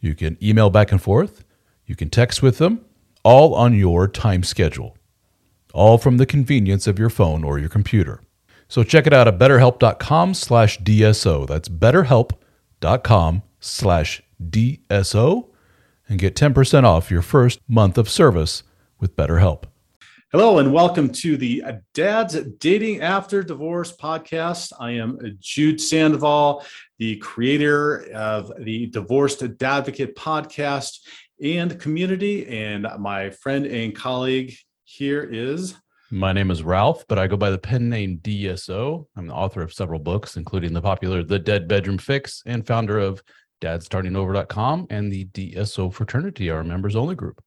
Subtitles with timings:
[0.00, 1.44] You can email back and forth.
[1.86, 2.84] You can text with them,
[3.22, 4.96] all on your time schedule,
[5.72, 8.20] all from the convenience of your phone or your computer.
[8.68, 11.46] So check it out at betterhelp.com slash DSO.
[11.46, 15.48] That's betterhelp.com slash DSO
[16.08, 18.62] and get 10% off your first month of service
[18.98, 19.64] with BetterHelp.
[20.32, 21.62] Hello and welcome to the
[21.94, 24.72] Dad's Dating After Divorce podcast.
[24.78, 26.64] I am Jude Sandoval,
[26.98, 30.98] the creator of the Divorced Advocate podcast
[31.42, 32.46] and community.
[32.46, 35.74] And my friend and colleague here is.
[36.10, 39.06] My name is Ralph, but I go by the pen name DSO.
[39.16, 42.98] I'm the author of several books, including the popular The Dead Bedroom Fix and founder
[42.98, 43.22] of
[43.60, 47.42] dadstartingover.com and the DSO fraternity, our members only group.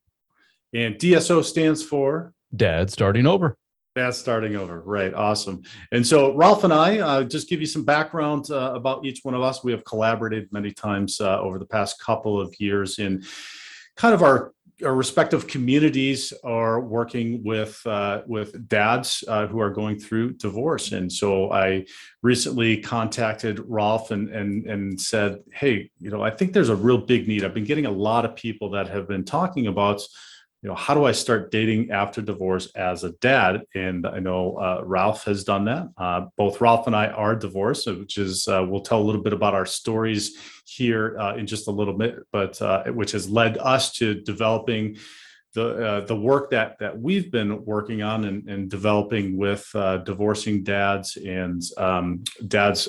[0.74, 3.56] And DSO stands for Dad Starting Over.
[3.96, 4.80] Dad Starting Over.
[4.82, 5.12] Right.
[5.12, 5.62] Awesome.
[5.90, 9.34] And so Ralph and I uh, just give you some background uh, about each one
[9.34, 9.64] of us.
[9.64, 13.24] We have collaborated many times uh, over the past couple of years in
[13.96, 14.52] kind of our
[14.84, 20.92] our respective communities are working with uh, with dads uh, who are going through divorce,
[20.92, 21.84] and so I
[22.22, 26.98] recently contacted Ralph and and and said, "Hey, you know, I think there's a real
[26.98, 27.44] big need.
[27.44, 30.00] I've been getting a lot of people that have been talking about."
[30.62, 33.62] You know how do i start dating after divorce as a dad?
[33.74, 35.88] And i know uh, ralph has done that.
[35.96, 39.32] Uh, both ralph and i are divorced which is uh, we'll tell a little bit
[39.32, 43.58] about our stories here uh, in just a little bit but uh, which has led
[43.58, 44.96] us to developing
[45.54, 49.68] the uh, the work that that we've been working on and, and developing with
[50.04, 52.88] divorcing dads and um, dads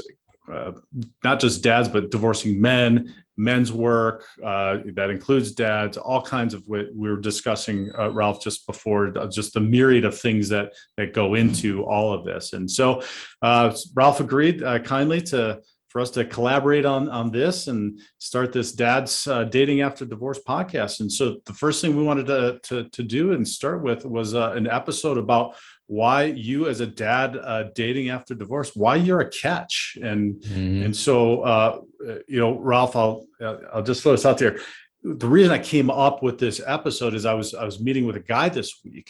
[1.24, 6.62] not just dads but divorcing men men's work uh, that includes dads all kinds of
[6.68, 10.74] what we were discussing uh, ralph just before uh, just the myriad of things that
[10.98, 12.54] that go into all of this.
[12.54, 13.02] And so
[13.42, 18.54] uh, ralph agreed uh, kindly to for us to collaborate on on this and start
[18.54, 21.02] this dad's uh, dating after divorce podcast.
[21.02, 24.34] And so the first thing we wanted to to, to do and start with was
[24.34, 25.56] an episode about
[25.88, 29.98] why you as a dad uh, dating after divorce why you're a catch?
[30.02, 30.84] And mm-hmm.
[30.84, 31.80] and so uh,
[32.28, 34.60] you know ralph i'll uh, i'll just throw this out there.
[35.04, 38.16] The reason i came up with this episode is i was i was meeting with
[38.16, 39.10] a guy this week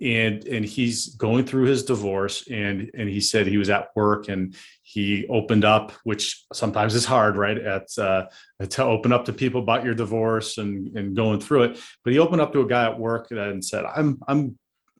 [0.00, 4.28] and and he's going through his divorce and and he said he was at work
[4.28, 8.24] and he opened up which sometimes is hard right at uh,
[8.68, 11.80] to open up to people about your divorce and and going through it.
[12.04, 14.58] But he opened up to a guy at work and said i'm i'm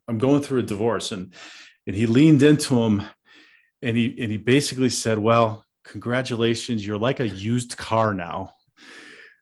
[0.09, 1.11] I'm going through a divorce.
[1.11, 1.33] And
[1.87, 3.03] and he leaned into him
[3.81, 8.53] and he and he basically said, Well, congratulations, you're like a used car now.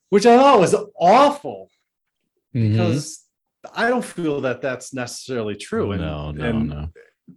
[0.10, 1.70] Which I thought was awful
[2.56, 2.72] mm-hmm.
[2.72, 3.26] because
[3.74, 5.92] I don't feel that that's necessarily true.
[5.92, 6.90] And, no, no, and no.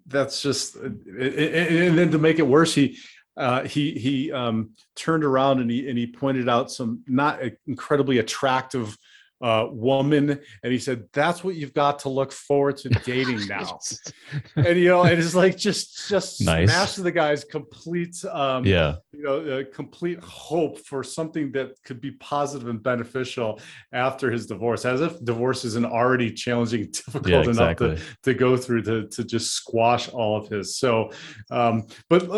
[0.06, 2.96] That's just, and then to make it worse, he
[3.36, 8.18] uh, he he um, turned around and he and he pointed out some not incredibly
[8.18, 8.96] attractive
[9.42, 13.78] uh, woman, and he said, "That's what you've got to look forward to dating now."
[14.56, 16.68] and you know, and it's like just just nice.
[16.68, 22.00] smash the guy's complete, um, yeah, you know, uh, complete hope for something that could
[22.00, 23.60] be positive and beneficial
[23.92, 27.88] after his divorce, as if divorce isn't already challenging, difficult yeah, exactly.
[27.88, 30.76] enough to, to go through to to just squash all of his.
[30.76, 31.10] So,
[31.50, 32.28] um, but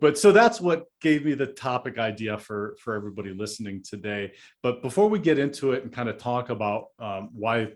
[0.00, 4.32] but so that's what gave me the topic idea for for everybody listening today.
[4.62, 7.68] But before we get into it and kind of talk about um, why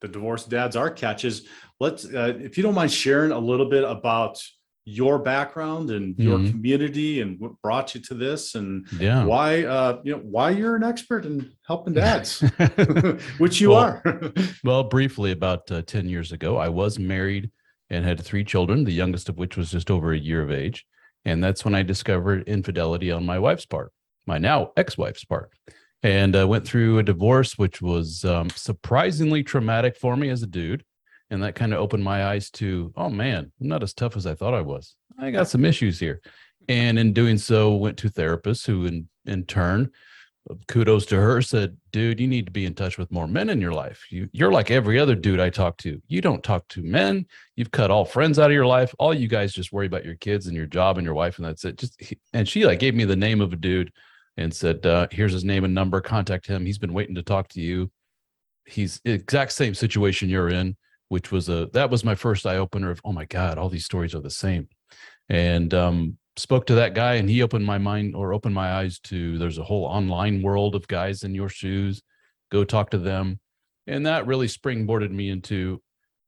[0.00, 1.46] the divorced dads are catches,
[1.80, 4.42] let's uh, if you don't mind sharing a little bit about
[4.84, 6.50] your background and your mm-hmm.
[6.50, 9.22] community and what brought you to this and yeah.
[9.22, 12.40] why uh, you know why you're an expert in helping dads
[13.36, 14.32] which you well, are
[14.64, 17.50] well briefly about uh, 10 years ago i was married
[17.90, 20.86] and had three children the youngest of which was just over a year of age
[21.24, 23.92] and that's when I discovered infidelity on my wife's part,
[24.26, 25.50] my now ex wife's part.
[26.02, 30.46] And I went through a divorce, which was um, surprisingly traumatic for me as a
[30.46, 30.84] dude.
[31.30, 34.26] And that kind of opened my eyes to, oh man, I'm not as tough as
[34.26, 34.94] I thought I was.
[35.18, 36.20] I got some issues here.
[36.68, 39.90] And in doing so, went to therapists who, in, in turn,
[40.68, 43.60] kudos to her, said, dude, you need to be in touch with more men in
[43.60, 44.06] your life.
[44.10, 46.00] You, you're like every other dude I talk to.
[46.08, 47.26] You don't talk to men.
[47.56, 48.94] You've cut all friends out of your life.
[48.98, 51.46] All you guys just worry about your kids and your job and your wife, and
[51.46, 51.76] that's it.
[51.76, 52.02] Just
[52.32, 53.92] and she like gave me the name of a dude
[54.38, 56.00] and said, uh, "Here's his name and number.
[56.00, 56.64] Contact him.
[56.64, 57.90] He's been waiting to talk to you.
[58.64, 60.76] He's exact same situation you're in."
[61.08, 63.84] Which was a that was my first eye opener of oh my god, all these
[63.84, 64.68] stories are the same,
[65.28, 69.00] and um, spoke to that guy and he opened my mind or opened my eyes
[69.00, 72.02] to there's a whole online world of guys in your shoes.
[72.50, 73.40] Go talk to them,
[73.86, 75.82] and that really springboarded me into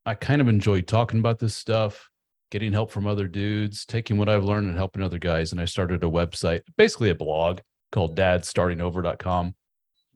[0.05, 2.09] I kind of enjoy talking about this stuff
[2.49, 5.53] getting help from other dudes, taking what I've learned and helping other guys.
[5.53, 7.61] And I started a website, basically a blog
[7.91, 9.55] called dadstartingover.com.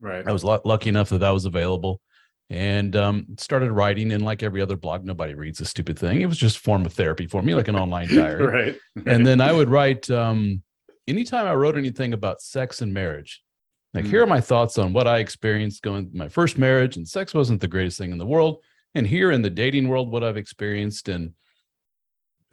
[0.00, 0.26] Right.
[0.26, 2.00] I was l- lucky enough that that was available
[2.50, 4.12] and um, started writing.
[4.12, 6.20] And like every other blog, nobody reads a stupid thing.
[6.20, 8.46] It was just form of therapy for me, like an online diary.
[8.46, 9.06] right.
[9.06, 10.62] And then I would write um,
[11.08, 13.42] anytime I wrote anything about sex and marriage.
[13.94, 14.10] Like, Mm.
[14.10, 17.62] here are my thoughts on what I experienced going my first marriage, and sex wasn't
[17.62, 18.62] the greatest thing in the world.
[18.94, 21.32] And here in the dating world, what I've experienced, and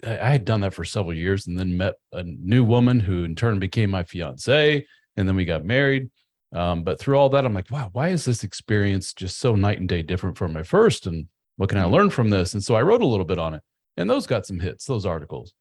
[0.05, 3.25] I I had done that for several years, and then met a new woman who
[3.25, 4.85] in turn became my fiance,
[5.17, 6.09] and then we got married.
[6.53, 9.79] Um, but through all that, I'm like, wow, why is this experience just so night
[9.79, 11.07] and day different from my first?
[11.07, 11.27] And
[11.57, 11.91] what can I Mhm.
[11.91, 12.53] learn from this?
[12.53, 13.61] And so I wrote a little bit on it,
[13.97, 15.53] and those got some hits, those articles.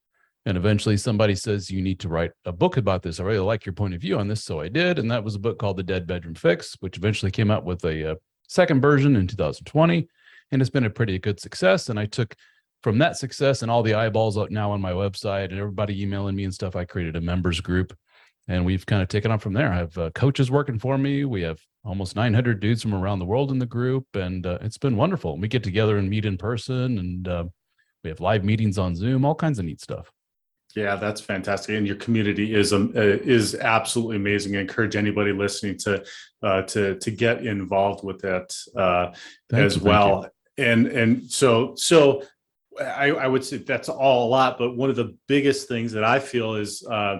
[0.45, 3.19] And eventually somebody says, You need to write a book about this.
[3.19, 4.43] I really like your point of view on this.
[4.43, 4.99] So I did.
[4.99, 7.83] And that was a book called The Dead Bedroom Fix, which eventually came out with
[7.85, 8.15] a uh,
[8.47, 10.07] second version in 2020.
[10.51, 11.87] And it's been a pretty good success.
[11.89, 12.35] And I took
[12.83, 16.35] from that success and all the eyeballs out now on my website and everybody emailing
[16.35, 17.97] me and stuff, I created a members group.
[18.47, 19.71] And we've kind of taken on from there.
[19.71, 21.23] I have uh, coaches working for me.
[21.23, 24.05] We have almost 900 dudes from around the world in the group.
[24.15, 25.37] And uh, it's been wonderful.
[25.37, 27.43] We get together and meet in person and uh,
[28.03, 30.11] we have live meetings on Zoom, all kinds of neat stuff.
[30.75, 34.57] Yeah, that's fantastic, and your community is um, uh, is absolutely amazing.
[34.57, 36.03] I encourage anybody listening to
[36.41, 39.13] uh, to to get involved with that uh,
[39.51, 40.27] as you, well.
[40.57, 42.23] And and so so
[42.81, 46.03] I, I would say that's all a lot, but one of the biggest things that
[46.03, 47.17] I feel is uh,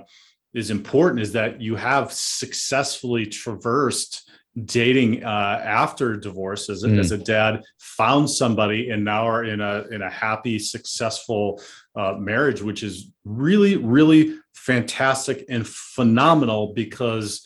[0.54, 4.30] is important is that you have successfully traversed
[4.66, 7.00] dating uh, after divorce as a, Mm.
[7.00, 11.60] as a dad found somebody and now are in a in a happy successful
[11.96, 17.44] uh, marriage which is really really fantastic and phenomenal because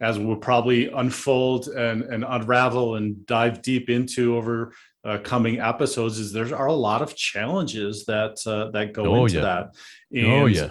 [0.00, 4.72] as we'll probably unfold and, and unravel and dive deep into over
[5.04, 9.24] uh, coming episodes is there are a lot of challenges that uh, that go Oh,
[9.26, 9.42] into yeah.
[9.42, 9.64] that
[10.26, 10.70] oh, And yeah.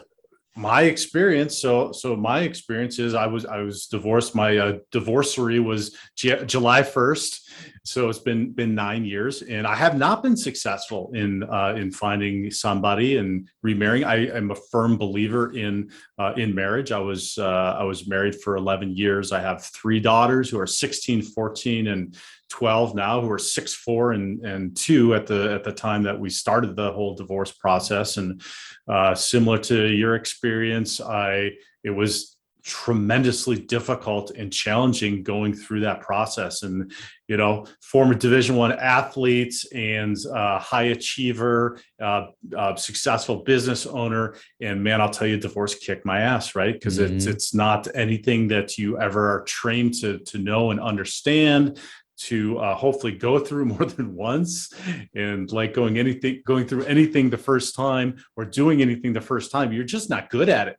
[0.58, 5.60] My experience so so my experience is i was i was divorced my uh, divorcery
[5.60, 7.42] was july 1st
[7.84, 11.92] so it's been been nine years and i have not been successful in uh, in
[11.92, 14.06] finding somebody and remarrying.
[14.06, 16.92] I am a firm believer in uh, in marriage.
[16.92, 19.32] I was uh, i was married for 11 years.
[19.32, 22.18] I have three daughters who are 16 14 and
[22.50, 26.20] 12 now who are six four and and two at the at the time that
[26.20, 28.42] we started the whole divorce process and
[28.88, 31.52] uh, similar to your experience, I
[31.84, 36.64] it was tremendously difficult and challenging going through that process.
[36.64, 36.92] And
[37.30, 44.36] you know, former Division One athletes and uh, high achiever, uh, uh, successful business owner,
[44.62, 46.74] and man, I'll tell you, divorce kicked my ass, right?
[46.74, 47.32] Because it's Mhm.
[47.32, 51.80] it's not anything that you ever are trained to to know and understand
[52.18, 54.74] to uh, hopefully go through more than once
[55.16, 59.52] and like going anything going through anything the first time or doing anything the first
[59.52, 60.78] time you're just not good at it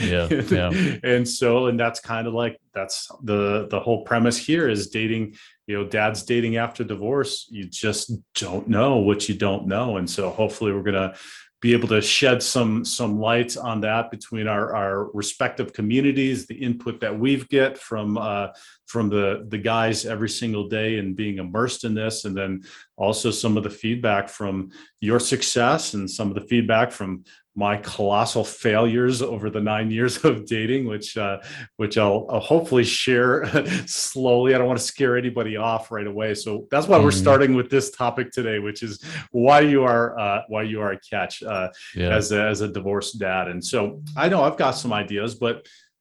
[0.00, 0.96] Yeah, yeah.
[1.02, 5.34] and so and that's kind of like that's the the whole premise here is dating
[5.66, 10.08] you know dad's dating after divorce you just don't know what you don't know and
[10.08, 11.14] so hopefully we're going to
[11.60, 16.54] be able to shed some some light on that between our our respective communities the
[16.54, 18.48] input that we've get from uh
[18.86, 22.62] from the the guys every single day and being immersed in this and then
[22.96, 27.24] also some of the feedback from your success and some of the feedback from
[27.66, 31.36] my colossal failures over the nine years of dating which uh
[31.76, 33.32] which i'll, I'll hopefully share
[33.86, 37.24] slowly i don't want to scare anybody off right away so that's why we're Mhm.
[37.26, 38.92] starting with this topic today which is
[39.32, 42.16] why you are uh why you are a catch uh Yeah.
[42.18, 43.44] as a, as a divorced dad.
[43.52, 43.78] And so
[44.16, 45.54] I know I've got some ideas, but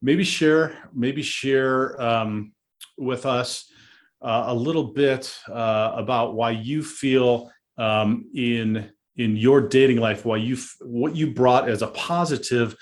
[0.07, 2.51] maybe share maybe share um,
[3.09, 3.49] with us
[4.21, 5.23] uh, a little bit
[5.63, 7.31] uh, about why you feel
[7.77, 12.75] um, in in your dating life, why you what you brought as a positive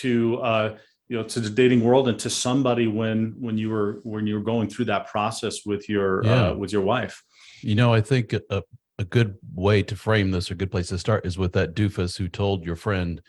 [0.00, 0.76] to uh,
[1.08, 4.34] you know to the dating world and to somebody when when you were when you
[4.34, 6.48] were going through that process with your Yeah.
[6.48, 7.22] uh, with your wife
[7.62, 8.62] You know, I think a,
[8.98, 11.74] a good way to frame this, or a good place to start, is with that
[11.74, 13.20] doofus who told your friend,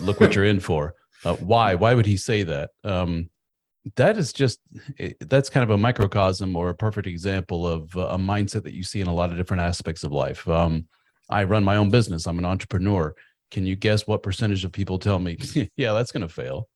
[0.00, 1.74] "Look what you're in for." Uh, why?
[1.74, 2.70] Why would he say that?
[2.82, 3.28] Um,
[3.96, 4.58] that is just
[5.20, 8.82] that's kind of a microcosm or a perfect example of uh, a mindset that you
[8.82, 10.46] see in a lot of different aspects of life.
[10.48, 10.86] Um,
[11.30, 12.26] I run my own business.
[12.26, 13.14] I'm an entrepreneur.
[13.50, 15.38] Can you guess what percentage of people tell me,
[15.76, 16.68] "Yeah, that's going to fail."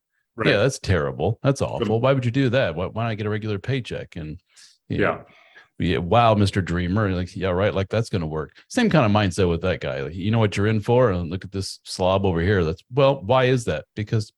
[0.45, 1.39] Yeah, that's terrible.
[1.43, 2.01] That's awful.
[2.01, 2.75] Why would you do that?
[2.75, 4.17] Why, why not I get a regular paycheck?
[4.17, 4.41] And
[4.89, 5.23] you know, yeah
[5.79, 6.65] yeah, wow, Mr.
[6.65, 7.11] Dreamer.
[7.11, 7.75] Like, yeah, right.
[7.75, 8.57] Like that's going to work.
[8.69, 10.03] Same kind of mindset with that guy.
[10.03, 11.11] Like, you know what you're in for?
[11.11, 12.65] And look at this slob over here.
[12.65, 13.85] That's well, why is that?
[13.97, 14.33] Because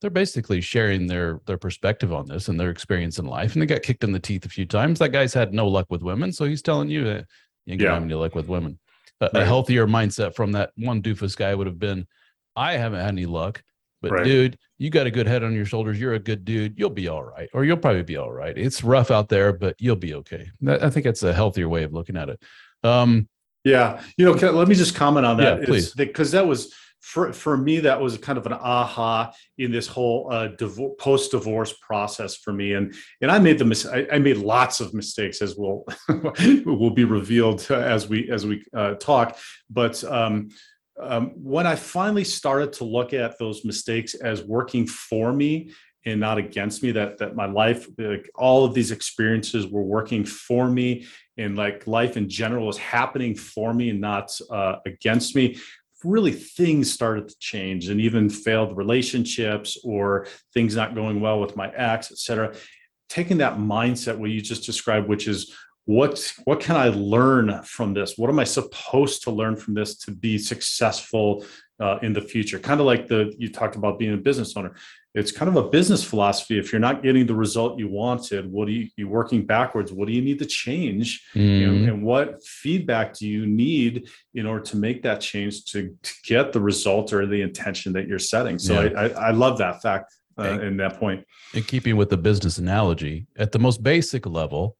[0.00, 3.52] they're basically sharing their their perspective on this and their experience in life.
[3.52, 4.98] And they got kicked in the teeth a few times.
[4.98, 7.26] That guy's had no luck with women, so he's telling you that
[7.66, 7.94] you ain't gonna Yeah.
[7.94, 8.78] have any luck with women.
[9.20, 9.46] A, Right.
[9.46, 12.06] healthier mindset from that one doofus guy would have been,
[12.56, 13.62] I haven't had any luck.
[14.02, 14.24] But Right.
[14.24, 16.00] dude, you got a good head on your shoulders.
[16.00, 16.78] You're a good dude.
[16.78, 18.56] You'll be all right, or you'll probably be all right.
[18.56, 20.50] It's rough out there, but you'll be okay.
[20.66, 22.42] I think that's a healthier way of looking at it.
[22.82, 23.28] Um,
[23.62, 25.60] Yeah, you know, let me just comment on that.
[25.60, 25.92] Yeah, please.
[25.92, 30.28] Because that was for for me, that was kind of an aha in this whole
[30.30, 34.18] uh, divo- post divorce process for me, and and I made the mis- I, I
[34.18, 35.86] made lots of mistakes as will
[36.64, 39.36] will be revealed as we as we uh, talk,
[39.68, 40.02] but.
[40.04, 40.50] Um,
[41.00, 45.70] um, when I finally started to look at those mistakes as working for me
[46.04, 50.26] and not against me, that that my life, like all of these experiences were working
[50.26, 51.06] for me,
[51.38, 55.56] and like life in general was happening for me and not uh, against me
[56.04, 61.56] really things started to change and even failed relationships or things not going well with
[61.56, 62.54] my ex et cetera.
[63.08, 65.54] Taking that mindset what you just described which is
[65.86, 68.16] what what can i learn from this?
[68.16, 71.44] What am i supposed to learn from this to be successful
[71.80, 72.58] uh, in the future?
[72.58, 74.76] Kind of like the you talked about being a business owner
[75.14, 78.66] it's kind of a business philosophy if you're not getting the result you wanted what
[78.66, 82.42] do you you working backwards what do you need to change mm, and, and what
[82.44, 87.12] feedback do you need in order to make that change to, to get the result
[87.12, 89.00] or the intention that you're setting so Yeah.
[89.00, 90.66] I, I i love that fact uh, Hey.
[90.68, 91.24] in that point
[91.54, 94.76] in keeping with the business analogy, at the most basic level,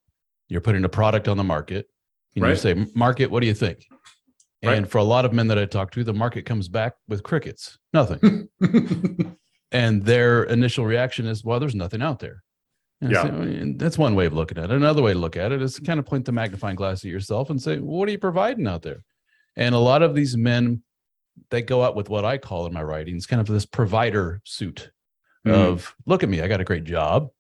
[0.49, 1.87] you're putting a product on the market.
[2.37, 3.87] And you say, Market, what do you think?
[4.63, 4.77] Right.
[4.77, 7.23] And for a lot of men that I talk to, the market comes back with
[7.23, 8.49] crickets, nothing.
[9.73, 12.43] and their initial reaction is, well, there's nothing out there.
[13.01, 13.23] And Yeah.
[13.23, 14.77] say, "Well, and that's one way of looking at it.
[14.77, 17.49] Another way to look at it is kind of point the magnifying glass at yourself
[17.51, 19.03] and say, well, what are you providing out there?
[19.57, 20.83] And a lot of these men,
[21.51, 24.91] they go out with what I call in my writings kind of this provider suit
[25.47, 25.53] Mhm.
[25.55, 27.31] of look at me, I got a great job.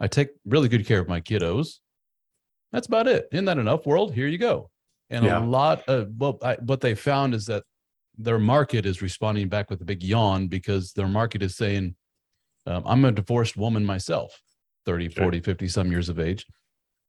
[0.00, 1.80] I take really good care of my kiddos.
[2.72, 3.28] That's about it.
[3.32, 4.14] Isn't that enough, world?
[4.14, 4.70] Here you go.
[5.10, 5.38] And Yeah.
[5.38, 7.64] a lot of well, I, what they found is that
[8.18, 11.94] their market is responding back with a big yawn because their market is saying,
[12.66, 14.40] um, I'm a divorced woman myself,
[14.86, 15.14] 30, Okay.
[15.20, 16.46] 40, 50 some years of age.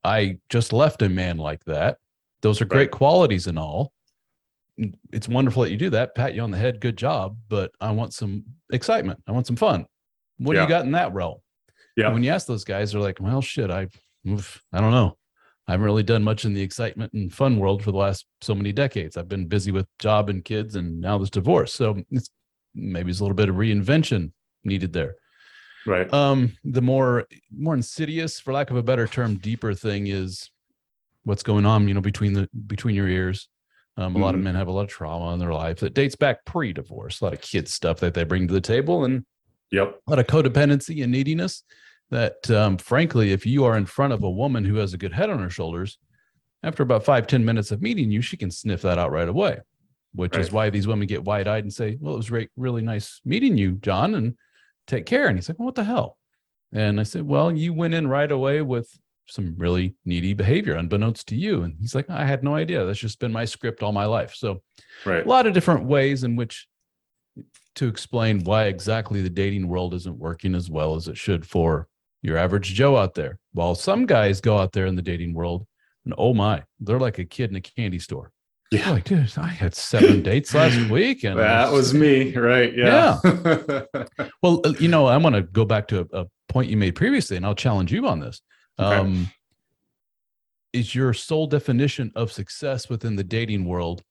[0.04, 1.98] I just left a man like that.
[2.42, 2.92] Those are great Right.
[2.92, 3.94] qualities and all.
[5.12, 6.16] It's wonderful that you do that.
[6.16, 6.80] Pat you on the head.
[6.82, 7.38] Good job.
[7.48, 9.22] But I want some excitement.
[9.28, 9.86] I want some fun.
[10.40, 11.38] What do you got in that realm?
[11.96, 12.06] Yeah.
[12.06, 13.88] And when you ask those guys, they're like, well, shit, I,
[14.28, 15.16] oof, I don't know.
[15.68, 18.54] I haven't really done much in the excitement and fun world for the last so
[18.54, 19.16] many decades.
[19.16, 21.74] I've been busy with job and kids and now this divorce.
[21.74, 22.30] So it's
[22.76, 24.32] maybe it's a little bit of reinvention
[24.66, 25.16] needed there.
[25.86, 27.28] right Um, the more
[27.58, 30.50] more insidious, for lack of a better term, deeper thing is
[31.24, 33.48] what's going on, you know, between the between your ears.
[33.96, 34.46] Um, a lot of Mhm.
[34.46, 37.34] men have a lot of trauma in their life that dates back pre-divorce, a lot
[37.34, 39.24] of kid stuff that they bring to the table, and
[39.72, 41.64] yep a lot of codependency and neediness
[42.14, 45.14] that um, frankly if you are in front of a woman who has a good
[45.14, 45.98] head on her shoulders
[46.64, 49.60] after about five ten minutes of meeting you she can sniff that out right away
[50.16, 53.20] which is why these women get wide-eyed and say well it was re- really nice
[53.26, 54.36] meeting you john and
[54.88, 55.28] take care.
[55.28, 56.18] And he's like well, what the hell?
[56.72, 58.90] And i said well you went in right away with
[59.28, 61.64] some really needy behavior unbeknownst to you.
[61.64, 62.86] And he's like i had no idea.
[62.86, 64.34] That's just been my script all my life.
[64.36, 64.62] So
[65.06, 65.26] right.
[65.26, 66.68] a lot of different ways in which
[67.76, 71.88] to explain why exactly the dating world isn't working as well as it should for
[72.24, 73.38] your average Joe out there.
[73.52, 75.68] While some guys go out there in the dating world
[76.06, 78.32] and oh my, they're like a kid in a candy store.
[78.72, 81.24] Yeah like, dude, I had seven dates last week.
[81.24, 83.20] And that was me right yeah
[84.42, 86.96] Well, uh, you know, I want to go back to a, a point you made
[86.96, 88.42] previously, and I'll challenge you on this.
[88.80, 88.96] Okay.
[88.96, 89.30] Um,
[90.72, 94.02] is your sole definition of success within the dating world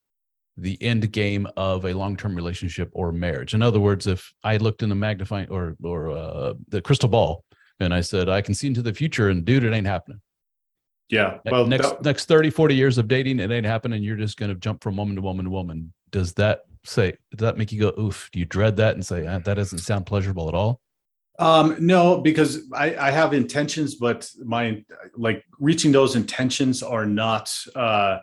[0.57, 3.54] the end game of a long-term relationship or marriage?
[3.54, 7.45] In other words, if I looked in the magnifying or or uh, the crystal ball
[7.81, 10.21] and I said I can see into the future, and dude, it ain't happening.
[11.09, 14.02] yeah well next that- next 30, 40 years of dating, it ain't happening.
[14.02, 15.93] You're just going to jump from woman to woman to woman.
[16.11, 17.17] Does that say?
[17.31, 18.29] Does that make you go oof?
[18.33, 20.81] Do you dread that and say ah, that doesn't sound pleasurable at all?
[21.38, 24.85] Um, no, because I, I have intentions, but my
[25.17, 28.19] like reaching those intentions are not uh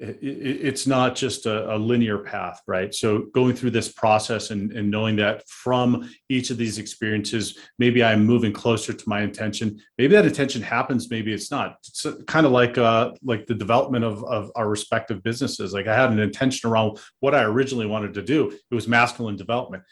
[0.00, 2.94] it's not just a, a, linear path, right?
[2.94, 8.04] So going through this process and, and knowing that from each of these experiences, maybe
[8.04, 9.80] I'm moving closer to my intention.
[9.96, 11.78] Maybe that intention happens, maybe it's not.
[11.86, 15.72] It's kind of like uh, like the development of, of our respective businesses.
[15.72, 18.50] Like I had an intention around what I originally wanted to do.
[18.70, 19.82] It was masculine development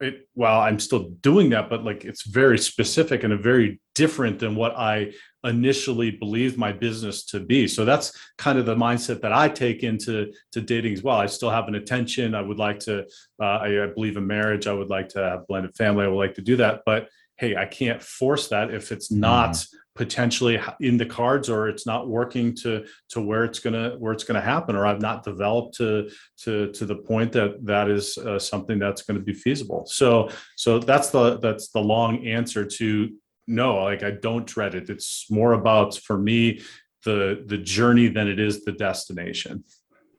[0.00, 4.54] it i'm still doing that but like it's very specific and a very different than
[4.54, 5.10] what i
[5.46, 7.66] initially believed my business to be.
[7.68, 11.16] So that's kind of the mindset that i take into to dating as well.
[11.16, 12.34] I still have an attention.
[12.34, 13.06] I would like to
[13.40, 14.66] uh, I, I believe in marriage.
[14.66, 16.04] I would like to have blended family.
[16.04, 16.82] I would like to do that.
[16.84, 21.68] But hey i can't force that if it's not mm potentially in the cards or
[21.68, 25.24] it's not working to to where it's gonna where it's gonna happen or i've not
[25.24, 29.32] developed to to to the point that that is uh, something that's going to be
[29.32, 29.84] feasible.
[29.86, 33.10] So so that's the that's the long answer to
[33.46, 34.90] no like i don't dread it.
[34.90, 36.60] It's more about for me
[37.06, 39.64] the the journey than it is the destination.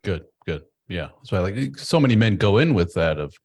[0.04, 0.64] Good good.
[0.88, 1.10] Yeah.
[1.24, 3.36] So I like so many men go in with that of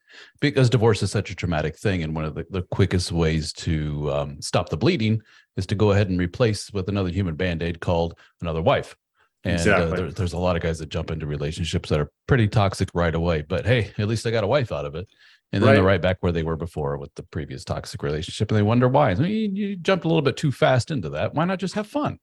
[0.41, 4.11] because divorce is such a traumatic thing and one of the, the quickest ways to
[4.13, 5.21] um, stop the bleeding
[5.57, 8.97] is to go ahead and replace with another human band-aid called another wife.
[9.45, 9.93] And uh, exactly.
[9.93, 12.89] uh, there, there's a lot of guys that jump into relationships that are pretty toxic
[12.95, 15.09] right away but hey at least i got a wife out of it
[15.53, 15.75] and then right.
[15.75, 16.01] they're right.
[16.01, 19.11] back where they were before with the previous toxic relationship and they wonder why.
[19.11, 21.35] I mean, you jumped a little bit too fast into that.
[21.35, 22.19] Why not just have fun?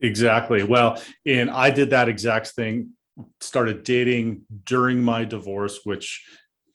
[0.00, 0.62] Exactly.
[0.62, 2.90] Well and i did that exact thing
[3.40, 6.26] started dating during my divorce which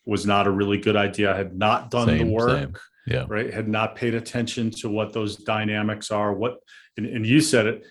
[0.06, 1.34] was not a really good idea.
[1.34, 3.26] I had not done same, the work same yeah.
[3.28, 3.54] right?
[3.54, 6.60] Had not paid attention to what those dynamics are what
[6.98, 7.86] and, and you said it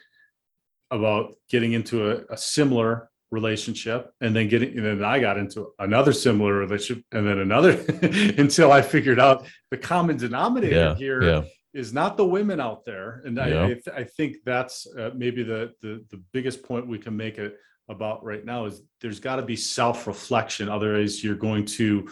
[0.91, 5.73] about getting into a, a similar relationship and then getting and then I got into
[5.79, 7.73] another similar relationship and then another
[8.39, 11.43] until I figured out the common denominator yeah, here yeah.
[11.75, 15.73] is not the women out there and I, I, I, think that's uh, maybe the,
[15.83, 17.59] the the biggest point we can make it
[17.91, 22.09] about right now is there's got to be self-reflection otherwise you're going to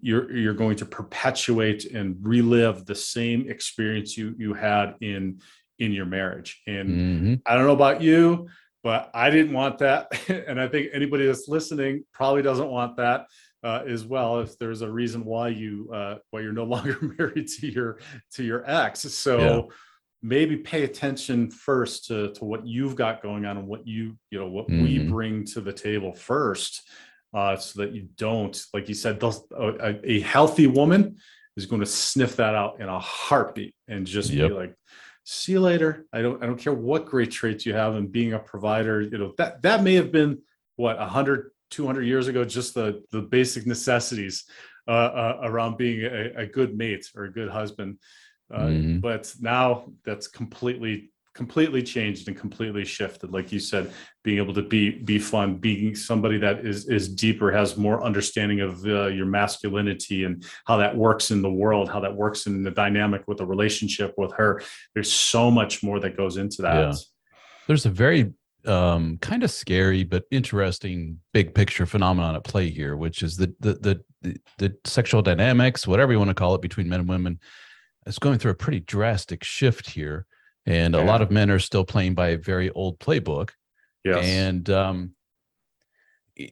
[0.00, 5.40] you're you're going to perpetuate and relive the same experience you you had in
[5.78, 7.34] in your marriage and mm-hmm.
[7.46, 8.48] i don't know about you
[8.82, 10.08] but i didn't want that
[10.48, 13.26] and i think anybody that's listening probably doesn't want that
[13.64, 17.46] uh, as well if there's a reason why you uh, why you're no longer married
[17.46, 17.98] to your
[18.32, 19.60] to your ex so yeah.
[20.20, 24.38] maybe pay attention first to to what you've got going on and what you you
[24.38, 24.82] know what mm-hmm.
[24.82, 26.82] we bring to the table first
[27.34, 31.16] uh, so that you don't, like you said, those, a, a, healthy woman
[31.56, 34.48] is going to sniff that out in a heartbeat and just yep.
[34.48, 34.74] be like,
[35.24, 38.32] "See you later." I don't, I don't care what great traits you have, and being
[38.32, 40.38] a provider, you know that that may have been
[40.76, 44.44] what 100, 200 years ago, just the the basic necessities
[44.88, 47.98] uh, uh, around being a, a, good mate or a good husband.
[48.52, 48.98] Uh, mm-hmm.
[48.98, 53.90] But now that's completely completely changed and completely shifted like you said
[54.22, 58.60] being able to be be fun being somebody that is is deeper has more understanding
[58.60, 62.62] of uh, your masculinity and how that works in the world how that works in
[62.62, 64.62] the dynamic with the relationship with her.
[64.94, 66.74] There's so much more that goes into that.
[66.74, 66.94] Yeah.
[67.66, 68.32] there's a very
[68.64, 73.52] um, kind of scary but interesting big picture phenomenon at play here which is the
[73.58, 77.08] the the the, the sexual dynamics whatever you want to call it between men and
[77.08, 77.40] women.
[78.04, 80.26] Is going through a pretty drastic shift here
[80.66, 81.02] and yeah.
[81.02, 83.50] a lot of men are still playing by a very old playbook.
[84.04, 84.24] Yes.
[84.24, 85.14] And um,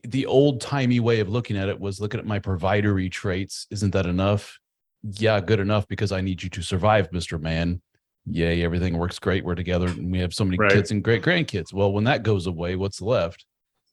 [0.03, 3.67] the old timey way of looking at it was looking at my providery traits.
[3.71, 4.59] Isn't that enough?
[5.03, 7.39] Yeah, good enough because I need you to survive, Mr.
[7.39, 7.81] Man.
[8.27, 9.43] Yay, everything works great.
[9.43, 10.71] We're together and we have so many right.
[10.71, 11.73] kids and great grandkids.
[11.73, 13.45] Well, when that goes away, what's left?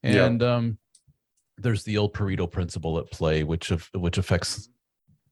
[0.02, 0.50] And yep.
[0.50, 0.78] um,
[1.57, 4.68] there's the old Pareto principle at play, which of, which affects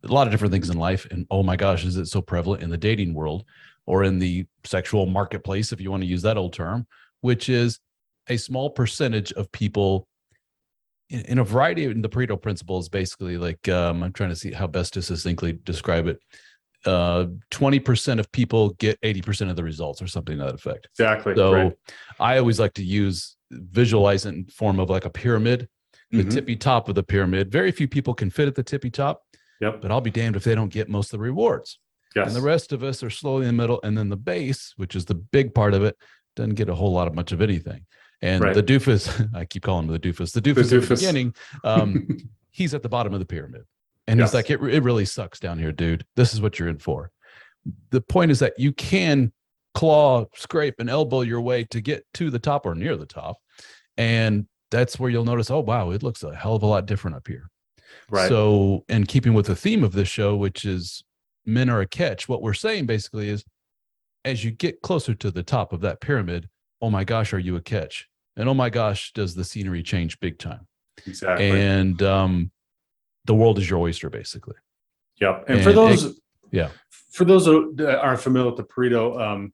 [0.02, 1.06] a lot of different things in life.
[1.10, 3.44] And oh my gosh, is it so prevalent in the dating world?
[3.86, 6.86] Or in the sexual marketplace, if you want to use that old term,
[7.20, 7.80] which is
[8.28, 10.08] a small percentage of people
[11.10, 14.36] in, in a variety of the Pareto principle is basically like um, I'm trying to
[14.36, 16.18] see how best to succinctly describe it.
[16.84, 20.88] Uh, 20% of people get 80% of the results or something to that effect.
[20.92, 21.34] Exactly.
[21.34, 21.72] So right.
[22.20, 25.68] I always like to use visualize it in form of like a pyramid,
[26.10, 26.28] the mm-hmm.
[26.28, 27.50] tippy top of the pyramid.
[27.50, 29.22] Very few people can fit at the tippy top.
[29.60, 29.80] Yep.
[29.80, 31.78] But I'll be damned if they don't get most of the rewards.
[32.14, 32.28] Yes.
[32.28, 33.80] And the rest of us are slowly in the middle.
[33.82, 35.96] And then the base, which is the big part of it,
[36.34, 37.84] doesn't get a whole lot of much of anything.
[38.22, 38.54] And right.
[38.54, 40.82] the doofus, I keep calling him the doofus, the doofus, the doofus.
[40.82, 42.18] at the beginning, um,
[42.50, 43.62] he's at the bottom of the pyramid.
[44.06, 44.30] And yes.
[44.30, 46.04] he's like, it, it really sucks down here, dude.
[46.14, 47.10] This is what you're in for.
[47.90, 49.32] The point is that you can
[49.74, 53.36] claw, scrape, and elbow your way to get to the top or near the top.
[53.96, 57.16] And that's where you'll notice, oh, wow, it looks a hell of a lot different
[57.16, 57.50] up here.
[58.08, 58.28] Right.
[58.28, 61.02] So, and keeping with the theme of this show, which is
[61.46, 62.28] men are a catch.
[62.28, 63.44] What we're saying basically is
[64.24, 66.48] as you get closer to the top of that pyramid,
[66.82, 68.08] oh my gosh, are you a catch?
[68.36, 70.66] And oh my gosh, does the scenery change big time?
[71.06, 71.50] Exactly.
[71.50, 72.50] And um,
[73.24, 74.56] the world is your oyster, basically.
[75.20, 75.44] Yep.
[75.48, 76.16] And, and for those, it,
[76.50, 76.70] yeah,
[77.12, 79.52] for those that aren't familiar with the Pareto um,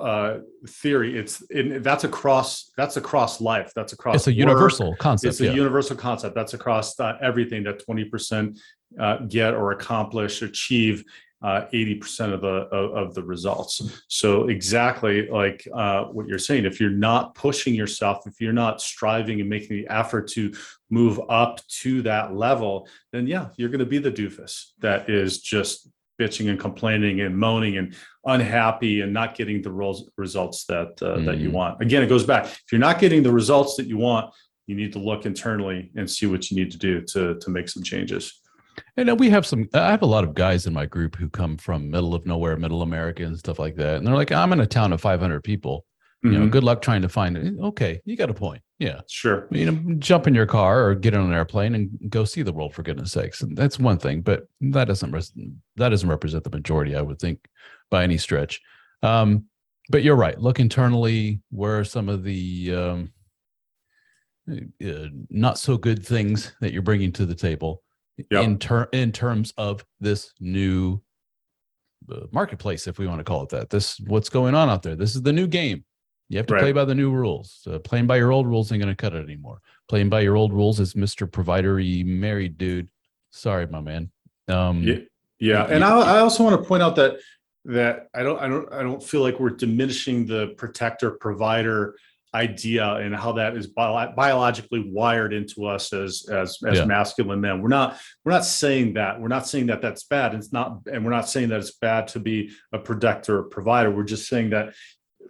[0.00, 3.72] uh, theory, it's it, that's across that's across life.
[3.76, 4.16] That's across.
[4.16, 4.38] It's a work.
[4.38, 5.32] universal concept.
[5.32, 5.52] It's a yeah.
[5.52, 6.34] universal concept.
[6.34, 8.58] That's across uh, everything that twenty percent
[8.98, 11.04] uh, get or accomplish, achieve
[11.44, 14.02] uh, 80% of the of, of, the results.
[14.08, 18.80] So exactly like uh, what you're saying, if you're not pushing yourself, if you're not
[18.80, 20.54] striving and making the effort to
[20.88, 25.40] move up to that level, then yeah, you're going to be the doofus that is
[25.40, 31.16] just bitching and complaining and moaning and unhappy and not getting the results that uh,
[31.16, 31.26] mm-hmm.
[31.26, 31.56] that you mm-hmm.
[31.56, 31.82] want.
[31.82, 32.46] Again, it goes back.
[32.46, 34.32] If you're not getting the results that you want,
[34.66, 37.68] you need to look internally and see what you need to do to to make
[37.68, 38.40] some changes.
[38.96, 41.56] And we have some, I have a lot of guys in my group who come
[41.56, 43.96] from middle of nowhere, middle America and stuff like that.
[43.96, 45.84] And they're like, I'm in a town of 500 people.
[46.24, 46.32] Mm-hmm.
[46.32, 46.52] You know, mm-hmm.
[46.52, 47.54] good luck trying to find it.
[47.60, 48.62] Okay, you got a point.
[48.78, 49.00] Yeah.
[49.08, 49.46] Sure.
[49.50, 52.52] You know, jump in your car or get on an airplane and go see the
[52.52, 53.42] world for goodness sakes.
[53.42, 55.12] And that's one thing, but that doesn't,
[55.76, 57.46] that doesn't represent the majority, I would think,
[57.90, 58.60] by any stretch.
[59.02, 59.44] Um,
[59.90, 60.38] but you're right.
[60.38, 61.40] Look internally.
[61.50, 63.12] Where are some of the um,
[64.50, 67.82] uh, not so good things that you're bringing to the table?
[68.16, 68.44] Yep.
[68.44, 71.00] in ter- in terms of this new
[72.10, 73.70] uh, marketplace, if we want to call it that.
[73.70, 74.96] This what's going on out there.
[74.96, 75.84] This is the new game.
[76.28, 76.62] You have to right.
[76.62, 77.66] play by the new rules.
[77.70, 79.60] Uh, playing by your old rules ain't going to cut it anymore.
[79.88, 82.88] Playing by your old rules is Mister Providery married dude.
[83.30, 84.10] Sorry, my man.
[84.48, 84.96] Um, yeah,
[85.38, 85.64] yeah.
[85.64, 87.18] and I, I also want to point out that
[87.66, 91.96] that I don't I don't I don't feel like we're diminishing the protector provider
[92.34, 96.84] idea and how that is bio- biologically wired into us as as as yeah.
[96.84, 100.52] masculine men we're not we're not saying that we're not saying that that's bad it's
[100.52, 104.02] not and we're not saying that it's bad to be a protector or provider we're
[104.02, 104.74] just saying that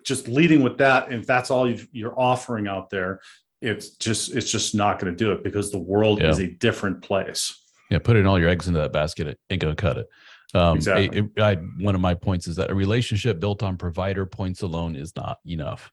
[0.02, 3.20] just leading with that if that's all you are offering out there
[3.60, 6.30] it's just it's just not going to do it because the world yeah.
[6.30, 9.74] is a different place yeah putting all your eggs into that basket it ain't going
[9.74, 10.08] to cut it
[10.54, 11.18] um, exactly.
[11.18, 14.62] It, it, I, one of my points is that a relationship built on provider points
[14.62, 15.90] alone is not enough.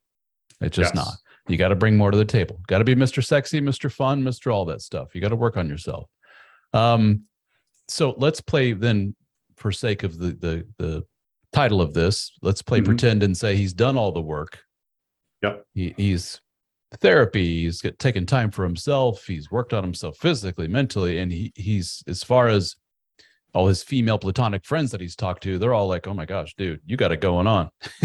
[0.62, 1.06] It's just yes.
[1.06, 1.16] not.
[1.48, 2.60] You got to bring more to the table.
[2.68, 3.24] Got to be Mr.
[3.24, 3.92] Sexy, Mr.
[3.92, 4.54] Fun, Mr.
[4.54, 5.16] All that stuff.
[5.16, 6.10] You got to work on yourself.
[6.74, 7.24] Um,
[7.88, 9.16] so let's play then,
[9.58, 11.04] for sake of the the the
[11.52, 12.86] title of this, let's play mm-hmm.
[12.86, 14.60] pretend and say he's done all the work.
[15.42, 15.66] Yep.
[15.74, 16.40] He, he's
[17.00, 17.64] therapy.
[17.64, 19.26] He's got, taken time for himself.
[19.26, 22.76] He's worked on himself physically, mentally, and he he's as far as
[23.54, 26.54] all his female platonic friends that he's talked to, they're all like, "Oh my gosh,
[26.56, 27.70] dude, you got it going on.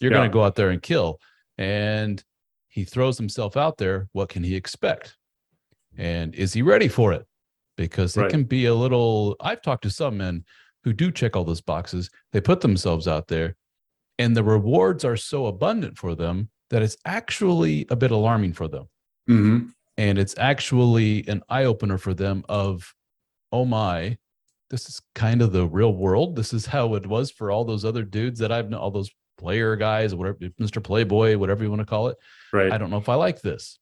[0.00, 0.18] You're yeah.
[0.18, 1.20] gonna go out there and kill."
[1.58, 2.22] And
[2.68, 5.16] he throws himself out there, what can he expect?
[5.96, 7.26] And is he ready for it?
[7.76, 8.30] Because it right.
[8.30, 9.36] can be a little.
[9.40, 10.44] I've talked to some men
[10.84, 12.10] who do check all those boxes.
[12.32, 13.56] They put themselves out there,
[14.18, 18.68] and the rewards are so abundant for them that it's actually a bit alarming for
[18.68, 18.88] them.
[19.28, 19.68] Mm-hmm.
[19.98, 22.94] And it's actually an eye opener for them of,
[23.52, 24.18] oh my,
[24.68, 26.36] this is kind of the real world.
[26.36, 29.10] This is how it was for all those other dudes that I've known, all those
[29.36, 30.82] player guys, whatever, Mr.
[30.82, 32.16] Playboy, whatever you want to call it.
[32.52, 32.72] Right.
[32.72, 33.78] I don't know if I like this.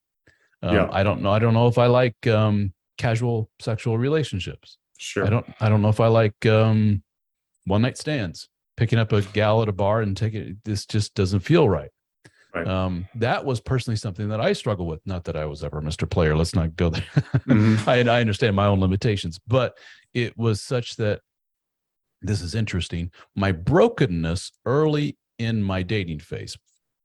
[0.63, 0.89] Um, yeah.
[0.91, 1.31] I don't know.
[1.31, 4.79] I don't know if I like um, casual sexual relationships.
[4.99, 5.27] Sure.
[5.27, 5.47] I don't.
[5.61, 7.03] I don't know if I like um,
[7.67, 8.49] one night stands.
[8.77, 10.61] Picking up a gal at a bar and taking.
[10.65, 11.91] This just doesn't feel right.
[12.55, 12.67] Right.
[12.67, 15.01] Um, that was personally something that I struggle with.
[15.07, 16.09] Not that I was ever Mr.
[16.09, 16.37] Player.
[16.37, 17.05] Let's not go there.
[17.15, 17.89] Mm-hmm.
[17.89, 19.77] I, I understand my own limitations, but
[20.13, 21.21] it was such that
[22.23, 23.11] this is interesting.
[23.37, 26.57] My brokenness early in my dating phase.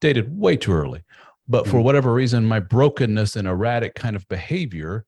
[0.02, 1.04] Dated way too early.
[1.48, 1.84] But for mm-hmm.
[1.84, 5.06] whatever reason, my brokenness and erratic kind of behavior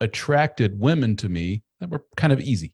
[0.00, 2.72] attracted women to me that were kind of easy.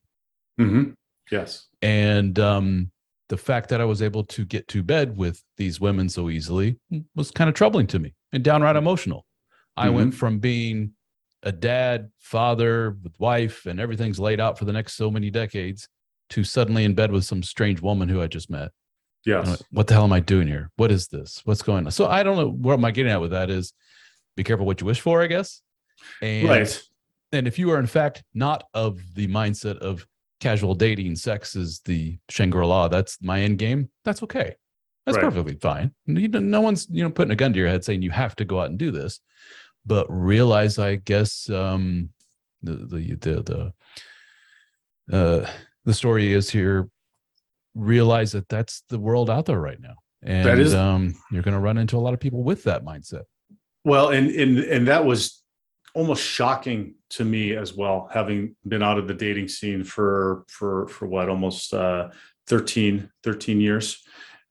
[0.61, 0.93] Mm-hmm.
[1.31, 1.69] Yes.
[1.83, 2.91] And um,
[3.29, 6.79] the fact that I was able to get to bed with these women so easily
[7.15, 9.27] was kind of troubling to me and downright emotional.
[9.77, 9.97] I mm-hmm.
[9.97, 10.93] went from being
[11.43, 15.89] a dad, father with wife, and everything's laid out for the next so many decades
[16.31, 18.71] to suddenly in bed with some strange woman who I just met.
[19.25, 19.63] Yes.
[19.71, 20.71] What the hell am I doing here?
[20.77, 21.43] What is this?
[21.45, 21.93] What's going on?
[21.93, 23.73] So I don't know what am I getting at with that is
[24.37, 25.61] be careful what you wish for, I guess.
[26.23, 26.83] And, right.
[27.33, 30.07] And if you are in fact not of the mindset of
[30.41, 34.57] casual dating, sex is the Shangri-La, that's my end game, that's okay.
[35.05, 35.25] That's right.
[35.25, 35.93] perfectly fine.
[36.07, 38.61] No one's, you know, putting a gun to your head saying you have to go
[38.61, 39.21] out and do this.
[39.87, 42.11] But realize, I guess, um,
[42.63, 43.73] the the the
[45.11, 45.51] the uh,
[45.85, 46.89] the story is here
[47.75, 51.55] realize that that's the world out there right now and that is, um, you're going
[51.55, 53.23] to run into a lot of people with that mindset
[53.85, 55.41] well and and and that was
[55.95, 60.89] almost shocking to me as well, having been out of the dating scene for for
[60.89, 62.09] for what almost uh,
[62.47, 64.03] 13, 13 years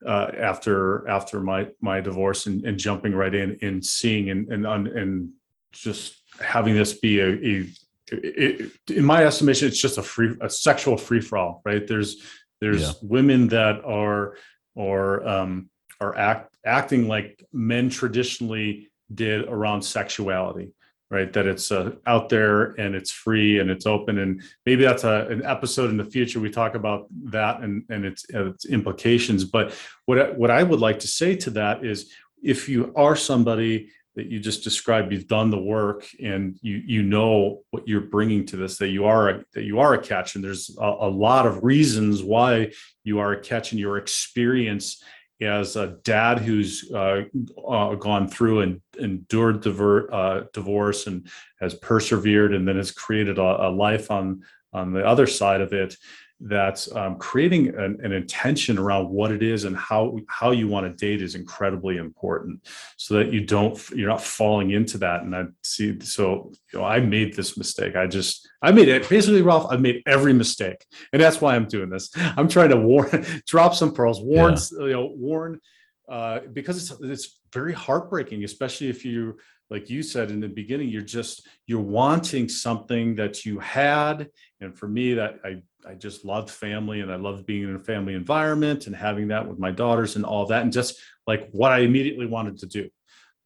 [0.05, 4.65] uh, after after my my divorce and, and jumping right in and seeing and and
[4.65, 5.29] and
[5.71, 7.65] just having this be a, a
[8.11, 11.87] it, in my estimation, it's just a free a sexual free for all, right?
[11.87, 12.23] There's
[12.61, 12.91] there's yeah.
[13.01, 14.35] women that are
[14.75, 15.69] or um,
[15.99, 20.73] are act, acting like men traditionally did around sexuality
[21.11, 21.33] right?
[21.33, 24.19] That it's uh, out there and it's free and it's open.
[24.19, 28.05] And maybe that's a, an episode in the future we talk about that and, and
[28.05, 29.43] its, its implications.
[29.43, 29.73] But
[30.05, 32.11] what, what i would like to say to that is
[32.43, 37.01] if you are somebody that you just described you've done the work and you you
[37.01, 40.35] know what you're bringing to this that you are a, that you are a catch
[40.35, 42.69] and there's a, a lot of reasons why
[43.05, 45.01] you are a catch and your experience
[45.41, 47.21] as a dad who's uh,
[47.65, 51.25] uh, gone through and endured diver, uh, divorce and
[51.61, 55.71] has persevered and then has created a, a, life on on the other side of
[55.71, 55.95] it
[56.41, 60.85] that's um, creating an, an, intention around what it is and how how you want
[60.85, 65.23] to date is incredibly important so that you don't you're not falling into that.
[65.23, 67.97] And i see so you know i made this mistake.
[67.97, 70.85] I just i made it basically ralph i made every mistake.
[71.11, 72.09] And that's why i'm doing this.
[72.15, 74.85] I'm trying to warn drop some pearls warn yeah.
[74.85, 75.59] you know warn
[76.09, 79.37] uh, because it's it's very heartbreaking especially if you
[79.69, 84.29] like you said in the beginning you're just you're wanting something that you had.
[84.61, 87.79] And for me that i i just loved family and i loved being in a
[87.79, 91.71] family environment and having that with my daughters and all that and just like what
[91.71, 92.89] i immediately wanted to do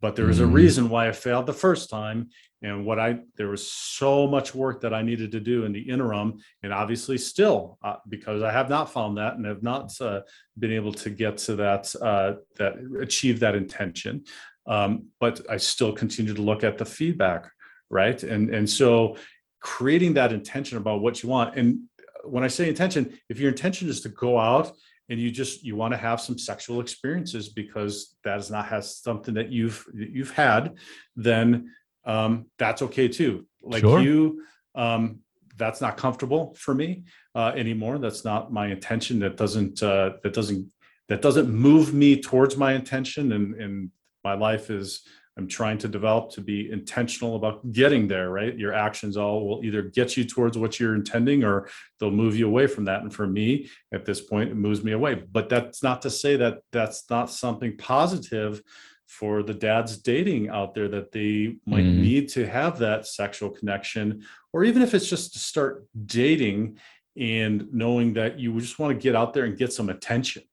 [0.02, 0.54] but there was a mm-hmm.
[0.54, 2.30] reason why i failed the first time
[2.62, 5.82] and what i there was so much work that i needed to do in the
[5.82, 10.22] interim and obviously still uh, because i have not found that and have not uh,
[10.58, 14.24] been able to get to that uh, that achieve that intention
[14.66, 17.52] um, but I still continue to look at the feedback,
[17.90, 18.22] right?
[18.24, 19.18] And and so
[19.60, 21.56] creating that intention about what you want.
[21.56, 21.82] And
[22.24, 24.72] when I say intention, if your intention is to go out
[25.10, 28.98] and you just you want to have some sexual experiences because that is not has
[28.98, 30.78] something that you've that you've had,
[31.16, 31.72] then
[32.06, 33.46] um, that's okay too.
[33.62, 34.02] Like sure.
[34.02, 34.44] you,
[34.76, 35.20] um,
[35.58, 37.04] that's not comfortable for me
[37.36, 37.98] uh, anymore.
[37.98, 39.20] That's not my intention.
[39.20, 40.72] That doesn't uh, that doesn't
[41.10, 43.92] that doesn't move me towards my intention and and
[44.24, 45.06] my life is
[45.38, 48.58] I'm trying to develop to be intentional about getting there, right?
[48.58, 51.70] Your actions all will either get you towards what you're intending or
[52.00, 53.02] they'll move you away from that.
[53.02, 55.16] And for me, at this point, it moves me away.
[55.16, 58.62] But that's not to say that that's not something positive
[59.08, 61.98] for the dads dating out there that they might mm.
[61.98, 66.78] need to have that sexual connection, or even if it's just to start dating
[67.16, 70.44] and knowing that you just want to get out there and get some attention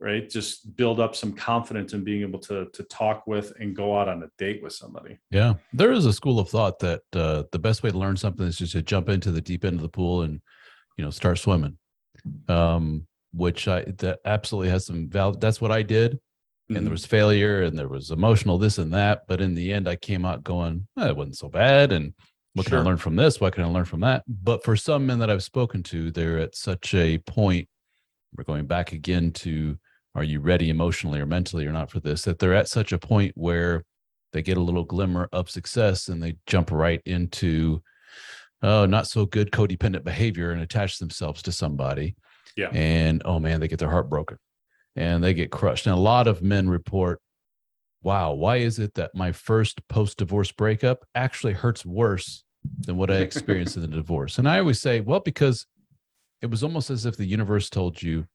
[0.00, 0.28] right?
[0.28, 4.08] Just build up some confidence in being able to to talk with and go out
[4.08, 5.18] on a date with somebody.
[5.30, 8.46] Yeah there is a school of thought that uh, the best way to learn something
[8.46, 10.40] is just to jump into the deep end of the pool and
[10.96, 11.78] you know start swimming.
[12.48, 16.12] Um which i that absolutely has some value that's what i did.
[16.68, 16.84] And mm-hmm.
[16.84, 19.96] there was failure and there was emotional this and that but in the end i
[19.96, 21.92] came out going oh, it wasn't so bad.
[21.92, 22.14] And
[22.54, 22.78] what sure.
[22.78, 23.40] can i learn from this?
[23.40, 24.24] What can i learn from that?
[24.26, 27.68] But for some men that i've spoken to they're at such a point
[28.36, 29.78] we're going back again to
[30.16, 32.98] are you ready emotionally or mentally or not for this that they're at such a
[32.98, 33.84] point where
[34.32, 37.82] they get a little glimmer of success and they jump right into
[38.62, 42.16] oh not so good codependent behavior and attach themselves to somebody.
[42.56, 42.70] Yeah.
[42.72, 44.38] And oh man they get their heart broken
[44.96, 45.86] and they get crushed.
[45.86, 47.20] And a lot of men report
[48.02, 52.42] wow why is it that my first post divorce breakup actually hurts worse
[52.80, 54.38] than what i experienced in the divorce?
[54.38, 55.66] And i always say well because
[56.40, 58.26] it was almost as if the universe told you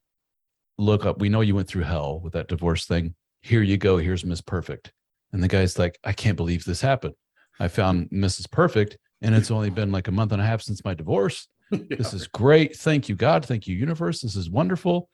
[0.78, 3.16] look up, we know you went through hell with that divorce thing.
[3.42, 3.98] Here you go.
[3.98, 4.92] Here's Miss Perfect.
[5.34, 7.16] And the guy's like, I can't believe this happened.
[7.60, 8.50] I found Mrs.
[8.50, 11.48] Perfect, and it's only been like a month and a half since my divorce.
[11.72, 11.80] yeah.
[11.90, 12.76] This is great.
[12.76, 13.46] Thank you, God.
[13.46, 14.22] Thank you, universe.
[14.22, 15.10] This is wonderful.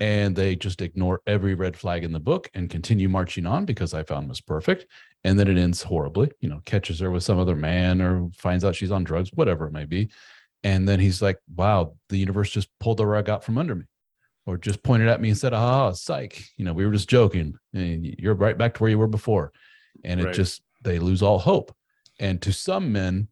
[0.00, 3.94] And they just ignore every red flag in the book and continue marching on because
[3.94, 4.86] I found Miss Perfect.
[5.24, 8.64] And then it ends horribly, you know, catches her with some other man or finds
[8.64, 10.10] out she's on drugs, whatever it may be.
[10.64, 13.84] And then he's like, wow, the universe just pulled the rug out from under me
[14.46, 17.54] or just pointed at me and said, "Ah, psych." You know, we were just joking,
[17.72, 19.52] and you're right back to where you were before,
[20.04, 20.34] and it right.
[20.34, 21.74] just they lose all hope.
[22.18, 23.28] And to some men,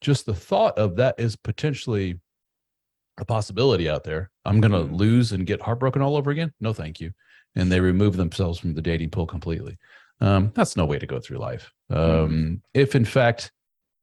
[0.00, 2.18] just the thought of that is potentially
[3.18, 4.30] a possibility out there.
[4.44, 4.94] I'm going to mm-hmm.
[4.94, 6.52] lose and get heartbroken all over again.
[6.60, 7.12] No, thank you.
[7.54, 9.78] And they remove themselves from the dating pool completely.
[10.20, 11.72] Um, that's no way to go through life.
[11.90, 12.54] Um, mm-hmm.
[12.74, 13.52] If in fact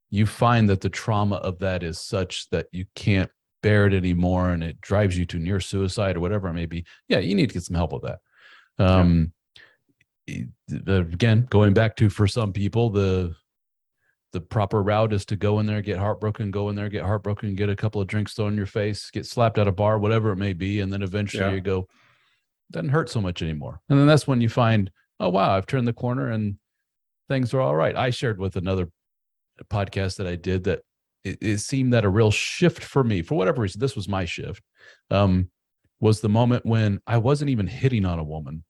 [0.10, 3.32] you find that the trauma of that is such that you can't
[3.64, 6.86] bear it anymore and it drives you to near suicide or whatever it may be,
[7.08, 8.20] yeah, you need to get some help with that.
[8.78, 9.34] Um,
[10.28, 10.44] yeah.
[10.88, 13.36] Again, going back to for some people, the
[14.32, 17.56] the proper route is to go in there, get heartbroken, go in there, get heartbroken,
[17.56, 20.32] get a couple of drinks thrown in your face, get slapped at a bar, whatever
[20.32, 21.54] it may be, and then eventually Yeah.
[21.54, 21.88] you go,
[22.72, 23.80] doesn't hurt so much anymore.
[23.90, 26.58] And then that's when you find, oh wow, I've turned the corner and
[27.30, 27.96] things are all right.
[27.96, 28.90] I shared with another
[29.70, 30.82] podcast that I did that
[31.24, 34.26] it, it seemed that a real shift for me, for whatever reason, this was my
[34.26, 34.64] shift,
[35.10, 35.50] um,
[36.00, 38.64] was the moment when I wasn't even hitting on a woman,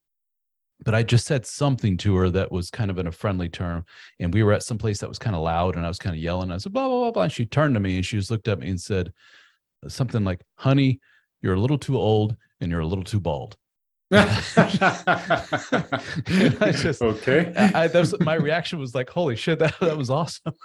[0.85, 3.85] but I just said something to her that was kind of in a friendly term.
[4.19, 6.15] And we were at some place that was kind of loud and I was kind
[6.15, 6.51] of yelling.
[6.51, 7.23] I said, blah, blah, blah, blah.
[7.23, 9.13] And she turned to me and she just looked at me and said
[9.87, 10.99] something like, honey,
[11.41, 13.57] you're a little too old and you're a little too bald.
[14.11, 14.41] I
[16.71, 17.53] just- okay.
[17.55, 20.53] I, that was, my reaction was like, holy shit, that, that was awesome.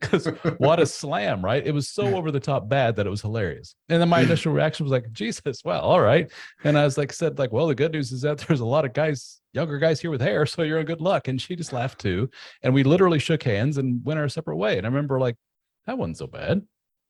[0.00, 0.26] Because
[0.58, 1.64] what a slam, right?
[1.64, 3.74] It was so over the top bad that it was hilarious.
[3.88, 6.30] And then my initial reaction was like, Jesus, well, all right.
[6.64, 8.84] And I was like, said, like, well, the good news is that there's a lot
[8.84, 11.28] of guys, younger guys here with hair, so you're in good luck.
[11.28, 12.28] And she just laughed too.
[12.62, 14.76] And we literally shook hands and went our separate way.
[14.76, 15.36] And I remember like,
[15.86, 16.62] that wasn't so bad.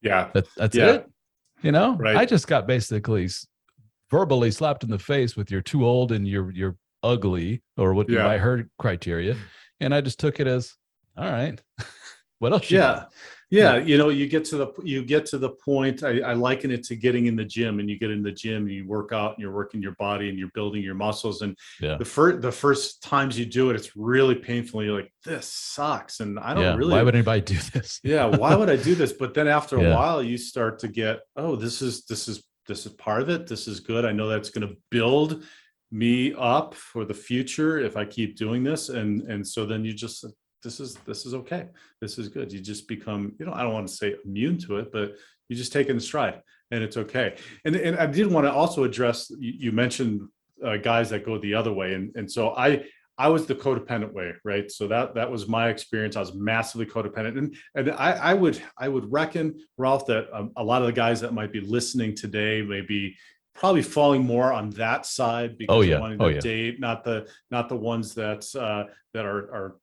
[0.02, 0.30] Yeah.
[0.35, 0.90] That, that's Yeah.
[0.92, 1.11] it.
[1.62, 2.16] You know, Right.
[2.16, 3.28] I just got basically
[4.10, 8.08] verbally slapped in the face with you're too old and you're you're ugly or what
[8.08, 8.24] Yeah.
[8.24, 9.36] by her criteria,
[9.80, 10.74] and I just took it as
[11.16, 11.60] all right.
[12.38, 12.70] what else?
[12.70, 13.04] Yeah.
[13.52, 16.04] Yeah, you know, you get to the you get to the point.
[16.04, 18.62] I, I liken it to getting in the gym, and you get in the gym,
[18.62, 21.42] and you work out, and you're working your body, and you're building your muscles.
[21.42, 21.96] And Yeah.
[21.96, 24.84] the first the first times you do it, it's really painful.
[24.84, 26.76] You're like, this sucks, and I don't yeah.
[26.76, 26.92] really.
[26.94, 27.98] Why would anybody do this?
[28.04, 29.12] yeah, why would I do this?
[29.12, 29.96] But then after a Yeah.
[29.96, 33.48] while, you start to get, oh, this is this is this is part of it.
[33.48, 34.04] This is good.
[34.04, 35.42] I know that's going to build
[35.90, 38.90] me up for the future if I keep doing this.
[38.90, 40.24] And and so then you just
[40.62, 41.66] this is this is okay.
[42.00, 42.52] This is good.
[42.52, 45.16] You just become, you know, I don't want to say immune to it, but
[45.48, 47.37] you just take it in stride and it's okay.
[47.64, 50.28] And and I did want to also address you, mentioned
[50.64, 51.94] uh, guys that go the other way.
[51.94, 52.85] And and so I
[53.20, 54.70] I was the codependent way, right?
[54.70, 56.16] So that that was my experience.
[56.16, 60.52] I was massively codependent, and and I, I would I would reckon Ralph that um,
[60.56, 63.14] a lot of the guys that might be listening today may be
[63.54, 66.00] probably falling more on that side because Oh, yeah.
[66.00, 66.40] wanting to Oh, yeah.
[66.40, 69.76] date, not the not the ones that uh, that are are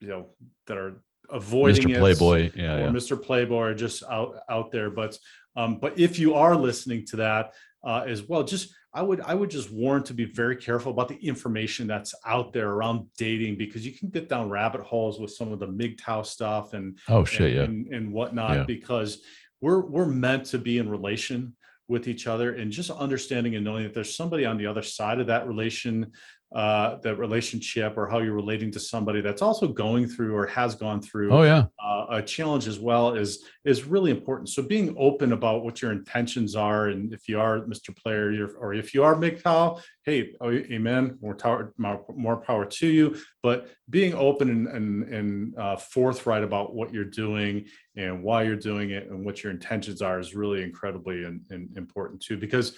[0.00, 0.26] you know
[0.66, 1.98] that are avoiding Mr.
[2.00, 2.50] Playboy.
[2.54, 2.86] Yeah, or yeah.
[2.88, 3.20] Mr.
[3.20, 4.90] Playboy are just out out there.
[4.90, 5.16] But
[5.56, 9.34] um, but if you are listening to that uh, as well, just I would I
[9.34, 13.58] would just warn to be very careful about the information that's out there around dating
[13.58, 17.24] because you can get down rabbit holes with some of the MGTOW stuff and Oh
[17.24, 17.62] shit, and, yeah.
[17.64, 18.64] and, and whatnot Yeah.
[18.64, 19.22] because
[19.60, 21.56] we're we're meant to be in relation
[21.88, 25.20] with each other and just understanding and knowing that there's somebody on the other side
[25.20, 26.12] of that relation
[26.54, 30.74] uh that relationship or how you're relating to somebody that's also going through or has
[30.74, 31.64] gone through Oh yeah.
[31.82, 34.48] uh, a challenge as well is is really important.
[34.50, 37.96] So being open about what your intentions are, and if you are Mr.
[37.96, 42.66] Player, you're, or if you are MGTOW, hey, oh, amen, more power, more, more power
[42.66, 43.16] to you.
[43.42, 48.56] But being open and and, and uh, forthright about what you're doing and why you're
[48.56, 52.76] doing it and what your intentions are is really incredibly and, and important too, because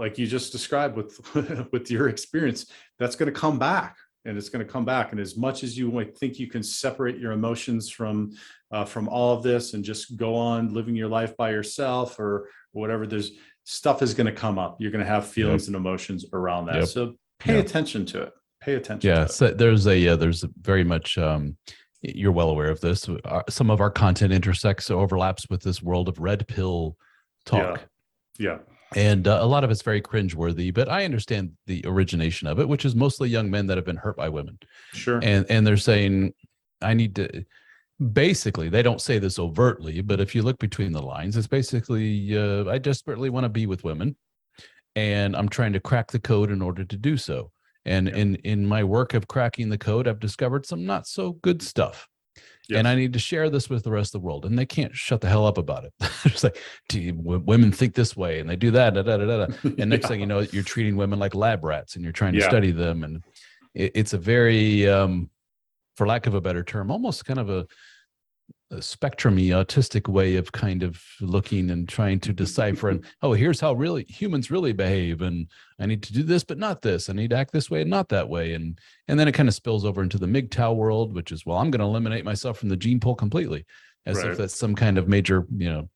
[0.00, 1.12] like you just described with
[1.72, 2.66] with your experience,
[2.98, 5.12] that's going to come back and it's going to come back.
[5.12, 8.32] And as much as you might think you can separate your emotions from
[8.72, 12.48] uh, from all of this and just go on living your life by yourself or
[12.72, 13.32] whatever, there's
[13.64, 14.80] stuff is going to come up.
[14.80, 16.76] You're going to have feelings and emotions around that.
[16.76, 16.88] Yep.
[16.88, 17.60] So pay Yeah.
[17.60, 18.32] attention to it.
[18.60, 19.08] Pay attention.
[19.08, 19.30] Yeah, to it.
[19.30, 21.56] so there's a uh, there's very much um,
[22.02, 23.06] you're well aware of this.
[23.50, 26.96] Some of our content intersects or overlaps with this world of red pill
[27.44, 27.82] talk,
[28.38, 28.58] yeah.
[28.96, 30.72] And uh, a lot of it's very cringeworthy.
[30.72, 33.96] But I understand the origination of it, which is mostly young men that have been
[33.96, 34.58] hurt by women,
[34.92, 35.20] Sure.
[35.22, 36.32] and and they're saying,
[36.82, 37.44] I need to.
[38.14, 42.34] Basically, they don't say this overtly, but if you look between the lines, it's basically
[42.36, 44.16] uh, I desperately want to be with women,
[44.96, 47.52] and I'm trying to crack the code in order to do so.
[47.84, 48.16] And Yeah.
[48.16, 52.08] in in my work of cracking the code, I've discovered some not so good stuff.
[52.72, 54.94] And I need to share this with the rest of the world, and they can't
[54.94, 55.92] shut the hell up about it.
[56.24, 56.56] it's like,
[56.88, 59.46] "Do you- w- women think this way, and they do that, da, da, da, da,
[59.46, 62.32] da." and next thing you know, you're treating women like lab rats, and you're trying
[62.34, 62.48] to Yeah.
[62.48, 63.24] study them, and
[63.74, 65.30] it, it's a very, um,
[65.96, 67.66] for lack of a better term, almost kind of a
[68.74, 72.88] spectrumy, autistic way of kind of looking and trying to decipher.
[72.90, 76.58] And oh, here's how really humans really behave, and I need to do this, but
[76.58, 77.08] not this.
[77.10, 79.48] I need to act this way and not that way, and and then it kind
[79.48, 82.58] of spills over into the MGTOW world, which is well, I'm going to eliminate myself
[82.58, 83.66] from the gene pool completely,
[84.06, 84.30] as Right.
[84.30, 85.88] if that's some kind of major, you know.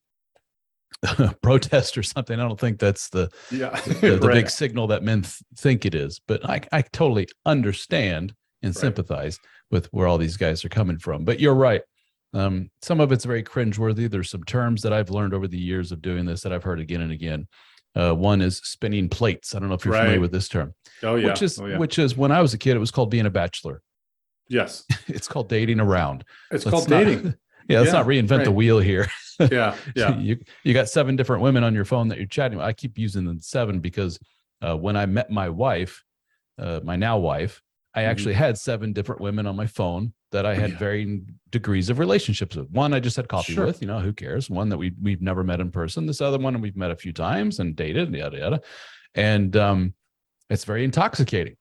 [1.43, 2.39] protest or something.
[2.41, 3.79] I don't think that's the yeah.
[3.81, 4.35] the, the Right.
[4.35, 6.21] big signal that men th- think it is.
[6.27, 8.81] But I, I totally understand and Right.
[8.81, 9.39] sympathize
[9.71, 11.25] with where all these guys are coming from.
[11.25, 11.83] But you're right.
[12.35, 14.11] Um, some of it's very cringeworthy.
[14.11, 16.81] There's some terms that I've learned over the years of doing this that I've heard
[16.81, 17.47] again and again.
[17.95, 19.55] Uh, one is spinning plates.
[19.55, 20.75] I don't know if you're familiar with this term,
[21.05, 21.29] oh yeah.
[21.29, 21.79] which is oh, yeah.
[21.79, 23.83] which is when I was a kid, it was called being a bachelor.
[24.49, 24.85] yes.
[25.07, 26.25] it's called dating around.
[26.51, 27.35] It's Let's called not- dating.
[27.67, 29.09] Yeah, let's Yeah, not reinvent the wheel here.
[29.51, 32.67] Yeah, yeah, you you got seven different women on your phone that you're chatting with.
[32.67, 34.17] I keep using the seven because
[34.63, 36.05] uh, when I met my wife,
[36.57, 37.61] uh, my now wife,
[37.95, 38.07] I Mhm.
[38.07, 40.79] actually had seven different women on my phone that I had Yeah.
[40.79, 42.69] varying degrees of relationships with.
[42.71, 43.67] One I just had coffee Sure.
[43.67, 44.51] with, you know, who cares?
[44.51, 46.07] One that we we've never met in person.
[46.07, 48.61] This other one we've met a few times and dated, and yada yada,
[49.15, 49.95] and um,
[50.51, 51.57] it's very intoxicating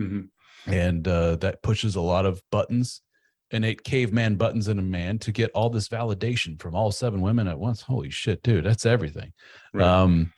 [0.00, 0.28] Mhm.
[0.66, 3.02] and uh, that pushes a lot of buttons
[3.52, 7.46] innate caveman buttons in a man to get all this validation from all seven women
[7.46, 9.32] at once holy shit dude that's everything
[9.72, 9.86] Right.
[9.86, 10.32] um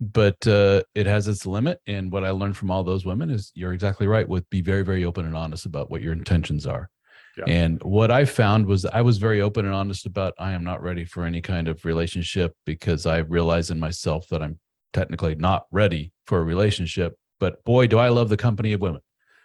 [0.00, 3.52] but uh it has its limit and what i learned from all those women is
[3.54, 6.90] you're exactly right with be very very open and honest about what your intentions are
[7.36, 7.44] Yeah.
[7.46, 10.82] and what i found was i was very open and honest about i am not
[10.82, 14.58] ready for any kind of relationship because i realize in myself that i'm
[14.92, 19.00] technically not ready for a relationship but boy do i love the company of women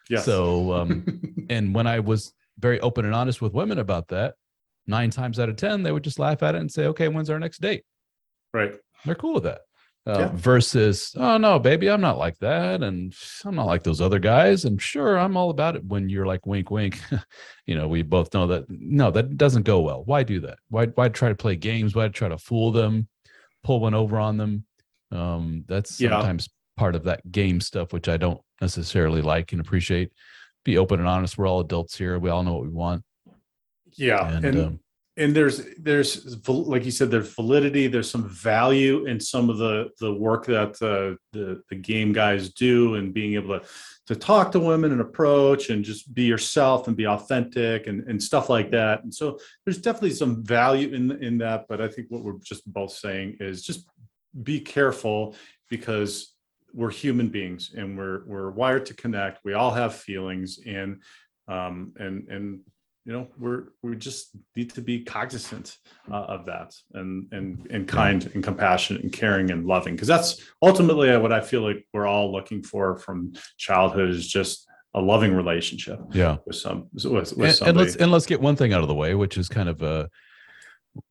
[0.10, 0.26] Yes.
[0.26, 1.06] so um
[1.52, 4.34] and when I was very open and honest with women about that,
[4.88, 7.30] nine times out of 10, they would just laugh at it and say, okay, when's
[7.30, 7.84] our next date?
[8.54, 8.74] right.
[9.06, 9.62] They're cool with that.
[10.08, 10.30] Uh, Yeah.
[10.34, 12.82] Versus, oh no, baby, I'm not like that.
[12.82, 13.14] And
[13.45, 14.66] I'm not like those other guys.
[14.66, 17.00] And sure, I'm all about it when you're like, wink, wink.
[17.66, 20.04] you know, we both know that no, that doesn't go well.
[20.06, 20.58] Why do that?
[20.70, 21.95] Why, why try to play games?
[21.95, 23.08] Why try to fool them,
[23.64, 24.66] pull one over on them?
[25.12, 26.12] Um, that's Yeah.
[26.12, 30.12] sometimes part of that game stuff, which I don't necessarily like and appreciate.
[30.66, 31.38] Be open and honest.
[31.38, 32.18] We're all adults here.
[32.20, 33.04] We all know what we want.
[33.97, 34.80] Yeah, And, and um,
[35.20, 39.90] and there's there's like you said there's validity there's some value in some of the
[40.00, 43.66] the work that uh, the the game guys do and being able to
[44.08, 48.22] to talk to women and approach and just be yourself and be authentic and and
[48.22, 49.04] stuff like that.
[49.04, 52.66] And so there's definitely some value in in that but i think what we're just
[52.72, 53.88] both saying is just
[54.44, 55.36] be careful
[55.70, 56.34] because
[56.74, 59.44] we're human beings and we're we're wired to connect.
[59.44, 61.02] We all have feelings and
[61.48, 62.60] um and and
[63.06, 65.78] you know we're we just need to be cognizant
[66.12, 70.41] uh, of that and and and kind and compassionate and caring and loving because that's
[70.62, 75.36] ultimately what i feel like we're all looking for from childhood is just a loving
[75.36, 76.38] relationship yeah.
[76.45, 78.95] with some with, with and, and let's and let's get one thing out of the
[78.95, 80.08] way, which is kind of uh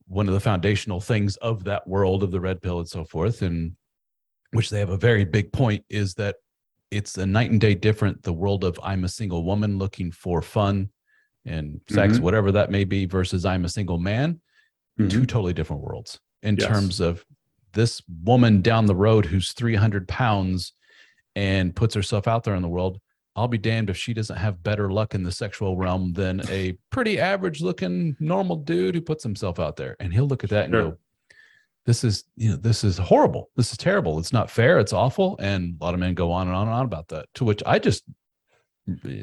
[0.07, 3.41] one of the foundational things of that world of the red pill and so forth,
[3.41, 3.73] and
[4.51, 6.35] which they have a very big point is that
[6.91, 8.21] it's a night and day different.
[8.23, 10.89] The world of I'm a single woman looking for fun
[11.45, 12.21] and sex, Mhm.
[12.21, 14.39] whatever that may be, versus I'm a single man,
[14.99, 15.09] Mhm.
[15.09, 16.67] two totally different worlds in Yes.
[16.67, 17.25] terms of
[17.73, 20.73] this woman down the road who's 300 pounds
[21.35, 22.99] and puts herself out there in the world
[23.35, 26.73] i'll be damned if she doesn't have better luck in the sexual realm than a
[26.89, 30.65] pretty average looking normal dude who puts himself out there and he'll look at that
[30.65, 30.97] and go
[31.85, 35.37] this is you know this is horrible this is terrible it's not fair it's awful
[35.39, 37.61] and a lot of men go on and on and on about that to which
[37.67, 38.03] i just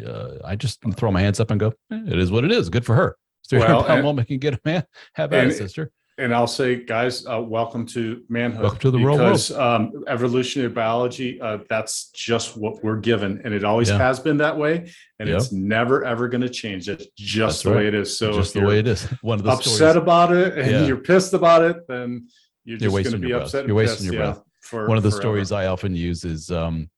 [0.07, 2.69] uh, i just throw my hands up and go "Eh, it is what it is
[2.69, 3.17] good for her
[3.49, 6.77] 300 Well, and- woman can get a man have at it sister and I'll say,
[6.83, 8.63] guys, uh, welcome to manhood.
[8.63, 9.19] Welcome to the real world.
[9.33, 13.99] because, Um, evolutionary biology, uh, that's just what we're given, and it always Yeah.
[13.99, 15.37] has been that way, and Yep.
[15.37, 16.89] it's never ever going to change.
[16.89, 17.77] It's just That's the right.
[17.81, 18.17] way it is.
[18.17, 20.87] So just the way it is one of the upset stories about it and Yeah.
[20.87, 22.29] you're pissed about it, then
[22.65, 23.67] you're You're just going to be upset.
[23.67, 24.43] You're wasting pissed, your yeah, breath.
[24.63, 25.21] For one of the forever.
[25.23, 26.89] stories I often use is um,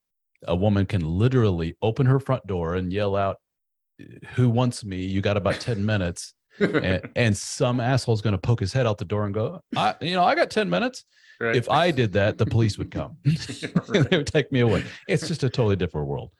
[0.46, 3.36] a woman can literally open her front door and yell out,
[4.34, 5.04] "Who wants me?
[5.04, 8.98] You got about ten minutes." and, and some asshole's going to poke his head out
[8.98, 11.04] the door and go, I, "You know, I got ten minutes."
[11.40, 11.54] Right.
[11.54, 13.16] If I did that, the police would come.
[13.24, 14.84] They would take me away.
[15.06, 16.30] It's just a totally different world.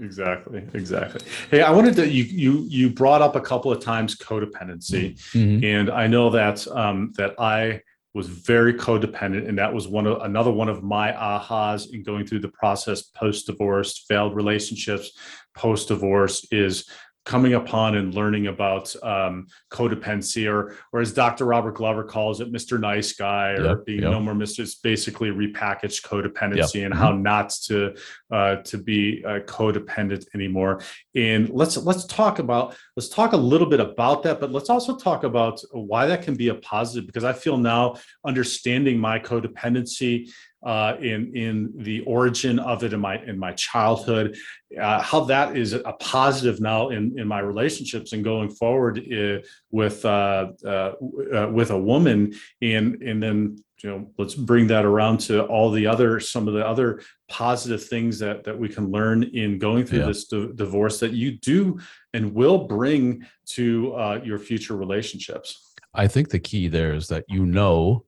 [0.00, 1.20] exactly, exactly.
[1.50, 5.18] Hey, I wanted to you you you brought up a couple of times codependency.
[5.32, 5.64] Mhm.
[5.64, 7.82] and I know that um, that I
[8.16, 12.26] was very codependent, and that was one of another one of my ahas in going
[12.26, 15.12] through the process post divorce, failed relationships,
[15.54, 16.88] post divorce is
[17.26, 21.44] coming upon and learning about um, codependency, or or as Dr.
[21.44, 22.80] Robert Glover calls it, Mr.
[22.80, 24.12] Nice Guy, or Yep, being yep.
[24.12, 24.60] no more Mr.
[24.60, 26.98] It's basically repackaged codependency and Mhm.
[26.98, 27.94] how not to
[28.30, 30.80] uh, to be uh, codependent anymore.
[31.14, 34.96] And let's let's talk about let's talk a little bit about that, but let's also
[34.96, 37.06] talk about why that can be a positive.
[37.06, 40.30] Because I feel now understanding my codependency
[40.66, 44.36] uh, in in the origin of it in my in my childhood,
[44.80, 49.38] uh, how that is a positive now in in my relationships and going forward uh,
[49.70, 50.92] with uh, uh,
[51.32, 55.70] uh, with a woman, and and then you know let's bring that around to all
[55.70, 59.84] the other some of the other positive things that that we can learn in going
[59.86, 60.06] through Yeah.
[60.06, 61.78] this di- divorce that you do
[62.12, 65.74] and will bring to uh, your future relationships.
[65.94, 68.05] I think the key there is that you know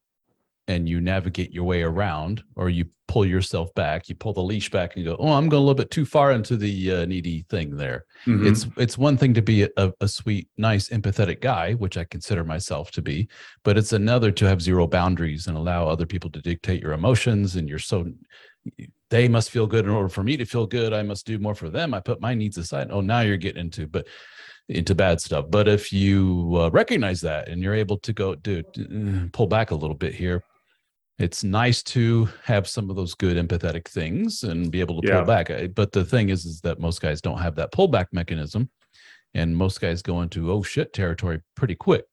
[0.68, 4.70] and you navigate your way around or you pull yourself back you pull the leash
[4.70, 7.44] back and go oh i'm going a little bit too far into the uh, needy
[7.48, 8.04] thing there.
[8.26, 8.46] Mhm.
[8.46, 12.44] it's it's one thing to be a, a sweet nice empathetic guy which i consider
[12.44, 13.26] myself to be
[13.64, 17.56] but it's another to have zero boundaries and allow other people to dictate your emotions
[17.56, 18.06] and you're so
[19.08, 20.92] they must feel good in order for me to feel good.
[20.92, 21.94] I must do more for them.
[21.94, 22.88] I put my needs aside.
[22.90, 24.06] Oh now you're getting into but
[24.68, 25.46] into bad stuff.
[25.48, 28.66] But if you uh, recognize that and you're able to go dude
[29.32, 30.42] pull back a little bit here
[31.18, 35.16] it's nice to have some of those good empathetic things and be able to Yeah.
[35.18, 38.06] pull back Uh, but the thing is is that most guys don't have that pullback
[38.12, 38.70] mechanism
[39.34, 42.04] and most guys go into oh shit territory pretty quick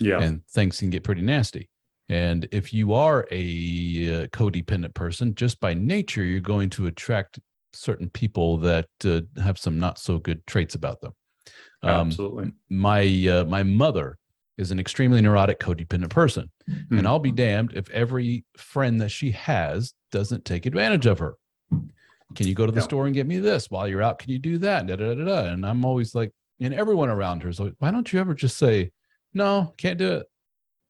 [0.00, 0.20] yeah.
[0.20, 1.68] and things can get pretty nasty.
[2.10, 7.38] And if you are a uh, codependent person, just by nature, you're going to attract
[7.74, 11.12] certain people that uh, have some not so good traits about them.
[11.82, 12.52] Um, Absolutely.
[12.70, 14.17] my uh, my mother
[14.58, 16.98] is an extremely neurotic, codependent person, Hmm.
[16.98, 21.34] and I'll be damned if every friend that she has doesn't take advantage of her.
[22.34, 22.84] Can you go to the Yeah.
[22.84, 24.18] store and get me this while you're out?
[24.18, 24.86] Can you do that?
[24.86, 25.44] Da, da, da, da.
[25.52, 28.58] And I'm always like, and everyone around her is like, why don't you ever just
[28.58, 28.90] say,
[29.32, 30.26] no, can't do it?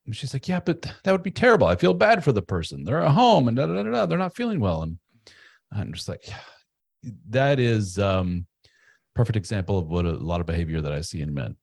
[0.06, 1.66] And she's like, yeah, but that would be terrible.
[1.66, 2.82] I feel bad for the person.
[2.82, 4.06] They're at home and da, da, da, da, da.
[4.06, 4.82] they're not feeling well.
[4.82, 4.98] And
[5.70, 6.24] I'm just like,
[7.30, 8.46] that is um
[9.14, 11.56] perfect example of what a lot of behavior that I see in men.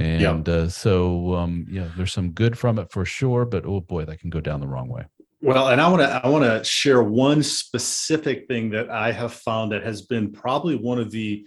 [0.00, 4.06] And uh, so, um, yeah, there's some good from it for sure, but oh boy,
[4.06, 5.04] that can go down the wrong way.
[5.42, 9.32] Well, and I want to I want to share one specific thing that I have
[9.32, 11.44] found that has been probably one of the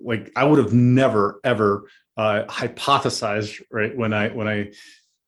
[0.00, 4.72] like I would have never ever uh, hypothesized right when I when I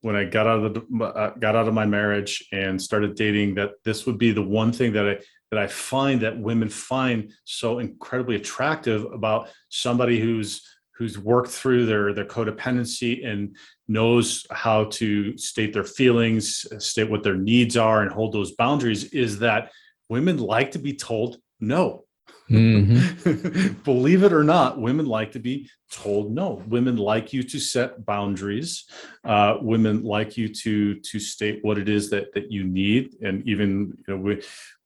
[0.01, 3.55] when I got out of the uh, got out of my marriage and started dating
[3.55, 5.19] that this would be the one thing that I
[5.53, 10.67] that I find that women find so incredibly attractive about somebody who's
[11.03, 13.57] who's worked through their their codependency and
[13.89, 19.03] knows how to state their feelings, state what their needs are, and hold those boundaries
[19.13, 19.73] is that
[20.09, 22.05] women like to be told no.
[22.49, 23.83] Mhm.
[23.85, 26.63] Believe it or not, women like to be told no.
[26.69, 28.85] Women like you to set boundaries.
[29.25, 33.43] Uh, women like you to to state what it is that that you need, and
[33.49, 34.43] even you know we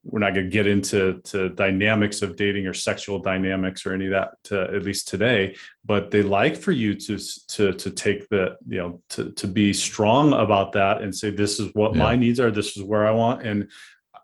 [0.06, 4.06] we're not going to get into to dynamics of dating or sexual dynamics or any
[4.06, 5.54] of that to, at least today
[5.84, 9.72] but they like for you to to to take the you know to to be
[9.72, 13.10] strong about that and say this is what my needs are this is where i
[13.10, 13.70] want and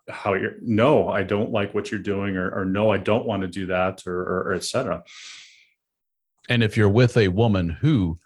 [0.08, 3.42] how you're no i don't like what you're doing or, or no i don't want
[3.42, 5.02] to do that or, or, or et cetera.
[6.48, 8.18] And if you're with a woman who,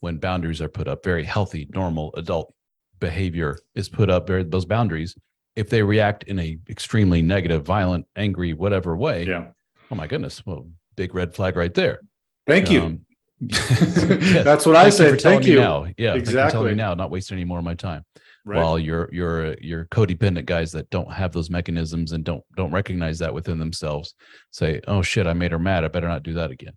[0.00, 2.54] when boundaries are put up, very healthy, normal adult
[3.00, 5.16] behavior is put up, very, those boundaries,
[5.56, 9.46] if they react in a extremely negative, violent, angry, whatever way, yeah
[9.90, 12.00] oh my goodness, well, big red flag right there.
[12.46, 13.00] thank you Um,
[13.40, 14.44] yes.
[14.44, 15.86] that's what i say thank you now.
[15.98, 16.70] Yeah, you Exactly.
[16.70, 18.04] me now, not wasting any more of my time.
[18.44, 22.70] right While you're you're you're codependent guys that don't have those mechanisms and don't don't
[22.72, 24.14] recognize that within themselves,
[24.50, 25.84] say, "Oh shit, I made her mad.
[25.84, 26.74] I better not do that again."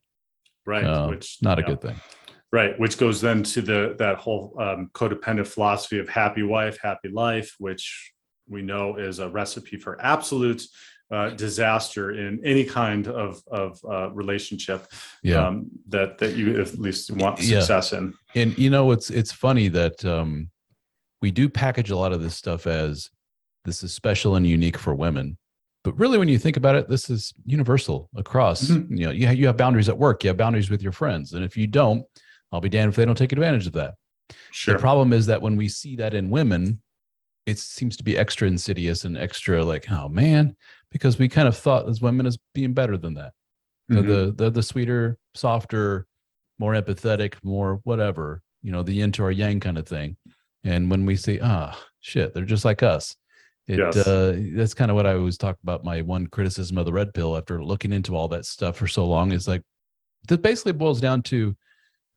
[0.65, 1.95] right Uh, which Not a good thing.
[2.51, 7.09] Right, which goes then to the that whole um, codependent philosophy of happy wife, happy
[7.09, 8.13] life, which
[8.49, 10.63] we know is a recipe for absolute
[11.09, 14.87] uh, disaster in any kind of of uh, relationship
[15.23, 15.47] Yeah.
[15.47, 17.59] um, that that you at least want Yeah.
[17.59, 18.13] success in.
[18.35, 20.49] and you know it's it's funny that um
[21.21, 23.09] we do package a lot of this stuff as
[23.65, 25.37] this is special and unique for women
[25.83, 28.97] but really when you think about it this is universal across Mhm.
[28.99, 31.31] you know you have, you have boundaries at work you have boundaries with your friends
[31.33, 32.03] and if you don't
[32.51, 33.93] i'll be damned if they don't take advantage of that
[34.51, 36.81] Sure, the problem is that when we see that in women
[37.47, 40.55] it seems to be extra insidious and extra like oh man
[40.91, 43.33] because we kind of thought as women as being better than that
[43.89, 44.05] Mhm.
[44.05, 46.05] the they're the sweeter, softer,
[46.59, 50.17] more empathetic, more whatever, you know, the yin to our yang kind of thing.
[50.65, 53.15] And when we see ah, shit, they're just like us.
[53.65, 53.95] It Yes.
[53.95, 55.85] uh, that's kind of what I always talk about.
[55.85, 59.05] My one criticism of the red pill after looking into all that stuff for so
[59.05, 59.61] long is like
[60.27, 61.55] that basically boils down to,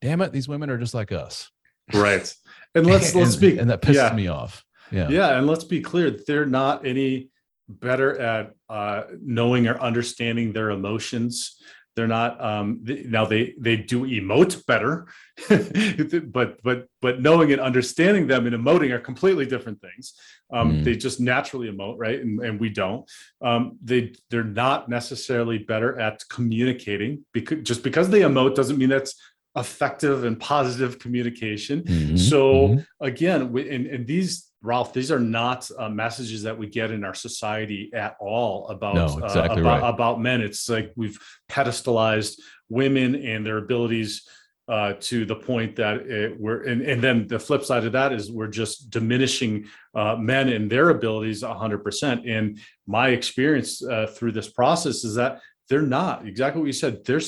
[0.00, 1.50] damn it, these women are just like us.
[1.94, 2.34] right.
[2.74, 4.12] And let's let's and, be and that pisses yeah.
[4.16, 4.64] me off.
[4.92, 5.08] Yeah.
[5.08, 7.30] Yeah, and let's be clear, they're not any
[7.68, 11.56] better at uh, knowing or understanding their emotions.
[11.96, 15.08] They're not um, now they they do emote better,
[15.48, 20.14] but but but knowing and understanding them and emoting are completely different things.
[20.52, 20.84] Um, Mm.
[20.84, 22.20] They just naturally emote, right?
[22.20, 23.08] And, and we don't.
[23.42, 28.88] Um, they they're not necessarily better at communicating because just because they emote doesn't mean
[28.88, 29.14] that's
[29.56, 31.82] effective and positive communication.
[31.82, 32.86] Mhm, So mhm.
[33.00, 37.02] again, we, and, and these Ralph, these are not uh, messages that we get in
[37.04, 39.88] our society at all about No, uh, about, right.
[39.88, 40.42] about men.
[40.42, 41.18] It's like we've
[41.50, 44.28] pedestalized women and their abilities
[44.70, 48.12] uh, to the point that it, we're and, and then the flip side of that
[48.12, 49.64] is we're just diminishing
[49.96, 55.40] uh, men and their abilities 100% and my experience uh, through this process is that
[55.68, 57.20] they're not exactly what you said they're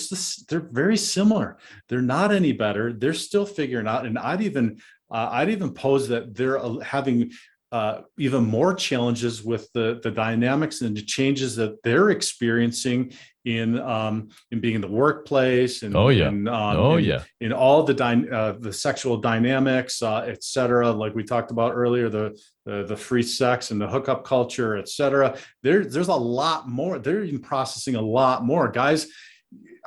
[0.48, 1.58] they're very similar
[1.88, 4.78] they're not any better they're still figuring out and i'd even
[5.12, 7.30] uh, i'd even pose that they're uh, having
[7.72, 13.10] uh, even more challenges with the the dynamics and the changes that they're experiencing
[13.46, 16.28] in um, in being in the workplace and oh yeah.
[16.28, 17.22] and, um, oh in, yeah.
[17.40, 20.90] in all the dy- uh, the sexual dynamics uh, et cetera.
[20.90, 24.88] Like we talked about earlier the, the the free sex and the hookup culture et
[24.88, 25.36] cetera.
[25.62, 28.70] There there's a lot more they're even processing a lot more.
[28.70, 29.06] Guys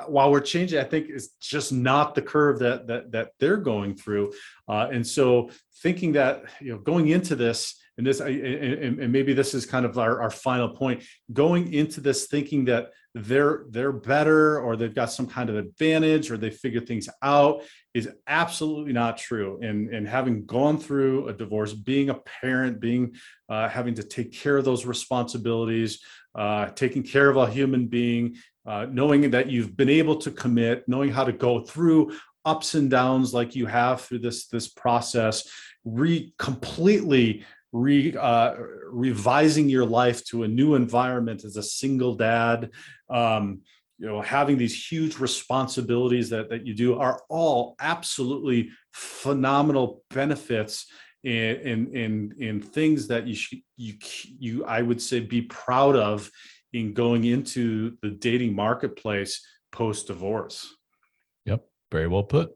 [0.06, 3.94] while we're changing, I think it's just not the curve that that that they're going
[3.94, 4.32] through.
[4.68, 5.50] Uh, and so
[5.82, 9.86] thinking that you know going into this and this and, and maybe this is kind
[9.86, 14.94] of our, our final point going into this thinking that they're they're better or they've
[14.94, 17.62] got some kind of advantage or they figure things out
[17.94, 23.14] is absolutely not true and and having gone through a divorce being a parent being
[23.48, 26.00] uh, having to take care of those responsibilities
[26.34, 28.36] uh, taking care of a human being
[28.66, 32.90] uh, knowing that you've been able to commit, knowing how to go through ups and
[32.90, 35.48] downs like you have through this this process,
[35.84, 38.54] re completely re uh,
[38.90, 42.70] revising your life to a new environment as a single dad.
[43.08, 43.60] Um,
[43.98, 50.86] you know having these huge responsibilities that, that you do are all absolutely phenomenal benefits
[51.24, 53.94] in in in, in things that you should you
[54.38, 56.30] you i would say be proud of
[56.76, 60.74] in going into the dating marketplace post divorce.
[61.44, 61.64] Yep.
[61.90, 62.52] Very well put.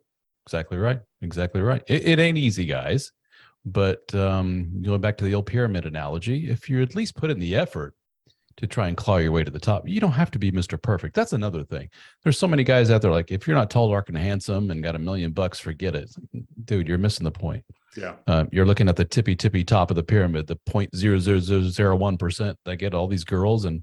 [0.47, 1.01] Exactly right.
[1.23, 1.83] Exactly right.
[1.87, 3.13] It, it ain't easy, guys.
[3.65, 7.39] But um, going back to the old pyramid analogy, if you at least put in
[7.39, 7.95] the effort
[8.57, 10.81] to try and claw your way to the top, you don't have to be Mr.
[10.81, 11.15] Perfect.
[11.15, 11.89] That's another thing.
[12.23, 14.83] There's so many guys out there like, if you're not tall, dark, and handsome and
[14.83, 16.11] got a million bucks, forget it.
[16.65, 17.65] Dude, you're missing the point.
[17.97, 18.15] Yeah.
[18.27, 21.39] Uh, you're looking at the tippy tippy top of the pyramid, the point zero zero
[21.39, 23.83] zero zero one percent that get all these girls, and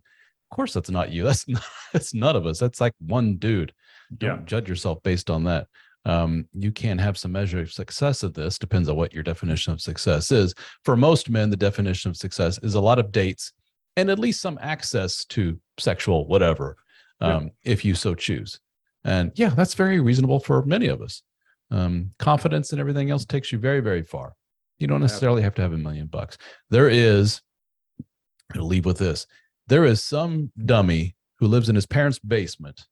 [0.50, 1.24] of course, that's not you.
[1.24, 2.60] That's not, that's none of us.
[2.60, 3.74] That's like one dude.
[4.18, 4.46] Don't yeah.
[4.46, 5.68] judge yourself based on that.
[6.06, 8.58] Um, you can have some measure of success of this.
[8.58, 10.54] Depends on what your definition of success is.
[10.86, 13.52] For most men, the definition of success is a lot of dates
[13.98, 16.78] and at least some access to sexual whatever,
[17.20, 17.72] um, yeah.
[17.74, 18.60] if you so choose.
[19.04, 21.24] And yeah, that's very reasonable for many of us.
[21.72, 24.34] Um, confidence and everything else takes you very, very far.
[24.80, 26.38] You don't necessarily have to have a million bucks.
[26.70, 27.42] There is,
[28.56, 29.26] I'll leave with this
[29.68, 32.88] there is some dummy who lives in his parents' basement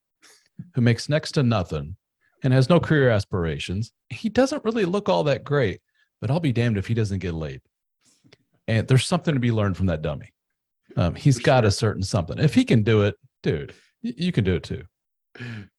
[0.73, 1.95] who makes next to nothing
[2.43, 3.91] and has no career aspirations.
[4.09, 5.81] He doesn't really look all that great,
[6.21, 7.61] but I'll be damned if he doesn't get laid.
[8.67, 10.33] And there's something to be learned from that dummy.
[10.97, 12.39] Um, he's got a certain something.
[12.39, 14.83] If he can do it, dude, you can do it too.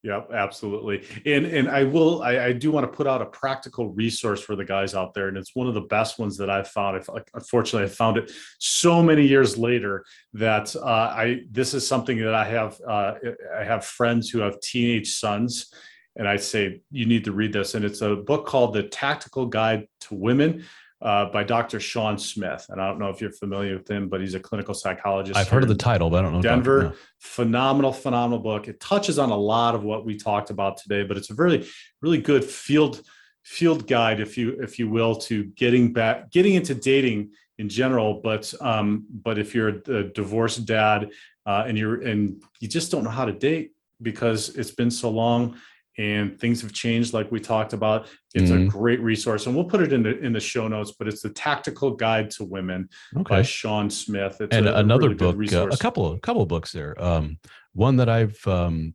[0.02, 1.04] Yep, absolutely.
[1.24, 4.54] And and I will I, I, do want to put out a practical resource for
[4.54, 7.02] the guys out there, and it's one of the best ones that I've found.
[7.34, 10.04] Unfortunately, I found it so many years later
[10.34, 13.14] that uh, I this is something that I have uh,
[13.58, 15.72] I have friends who have teenage sons,
[16.16, 17.74] and I say you need to read this.
[17.74, 20.64] And it's a book called The Tactical Guide to Women
[21.02, 21.78] uh, by Dr.
[21.78, 22.66] Shawn Smith.
[22.68, 25.38] And I don't know if you're familiar with him, but he's a clinical psychologist.
[25.38, 26.42] I've heard of the title, but I don't know.
[26.42, 26.96] Denver, Dr.
[27.18, 28.68] phenomenal, phenomenal book.
[28.68, 31.68] It touches on a lot of what we talked about today, but it's a really,
[32.00, 33.02] really good field
[33.44, 38.20] field guide, if you if you will, to getting back, getting into dating in general.
[38.22, 41.10] But um, but if you're a, a divorced dad
[41.44, 43.72] uh, and you're and you just don't know how to date
[44.02, 45.56] because it's been so long
[45.98, 48.66] and things have changed like we talked about it's mm-hmm.
[48.66, 51.22] a great resource and we'll put it in the in the show notes but it's
[51.22, 53.36] the tactical guide to women okay.
[53.36, 56.48] by shawn smith it's and a, another really book uh, a couple a couple of
[56.48, 57.38] books there um,
[57.72, 58.94] one that i've um,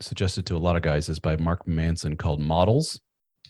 [0.00, 3.00] suggested to a lot of guys is by mark manson called models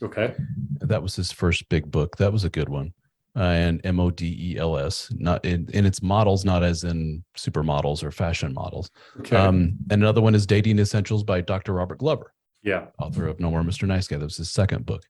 [0.03, 0.34] okay
[0.80, 2.92] that was his first big book that was a good one
[3.36, 6.82] uh, and M O D E L S, not in, in its models, not as
[6.82, 8.90] in supermodels or fashion models.
[9.20, 9.36] Okay.
[9.36, 11.74] Um, and another one is Dating Essentials by Dr.
[11.74, 12.32] Robert Glover.
[12.62, 12.86] Yeah.
[12.98, 13.86] Author of No More Mr.
[13.86, 14.16] Nice Guy.
[14.16, 15.04] That was his second book.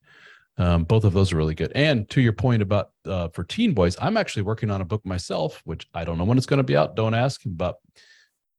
[0.59, 1.70] Um, both of those are really good.
[1.74, 5.07] And to your point about uh, for teen boys, I'm actually working on a book
[5.07, 6.96] myself, which I don't know when it's going to be out.
[6.96, 7.44] Don't ask.
[7.44, 7.76] About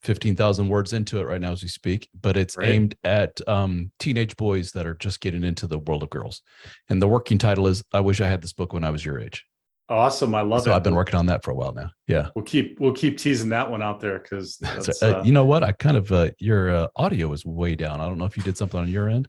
[0.04, 2.70] 15,000 words into it right now as we speak, but it's right.
[2.70, 6.42] aimed at um, teenage boys that are just getting into the world of girls.
[6.90, 9.20] And the working title is I Wish I Had This Book When I Was Your
[9.20, 9.46] Age.
[9.90, 10.36] Awesome.
[10.36, 10.66] I love it.
[10.66, 10.76] so it.
[10.76, 11.90] I've been working on that for a while now.
[12.08, 12.30] Yeah.
[12.36, 14.62] We'll keep we'll keep teasing that one out there because
[15.02, 15.64] uh, you know what?
[15.64, 18.00] I kind of uh, your uh, audio is way down.
[18.00, 19.28] I don't know if you did something on your end.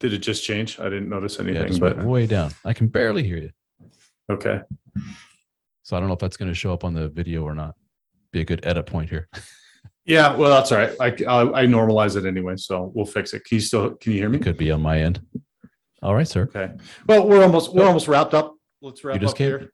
[0.00, 0.78] Did it just change?
[0.78, 2.52] I didn't notice anything, yeah, but way down.
[2.64, 3.50] I can barely hear you.
[4.30, 4.60] Okay.
[5.82, 7.74] So I don't know if that's going to show up on the video or not.
[8.30, 9.28] Be a good edit point here.
[10.04, 10.92] yeah, well, that's all right.
[11.00, 13.44] I, I, I normalize it anyway, so we'll fix it.
[13.44, 14.38] Can you still can you hear me?
[14.38, 15.22] It could be on my end.
[16.02, 16.42] All right, sir.
[16.42, 16.72] Okay.
[17.06, 18.54] Well, we're almost we're almost wrapped up.
[18.82, 19.70] Let's wrap You just up came- here.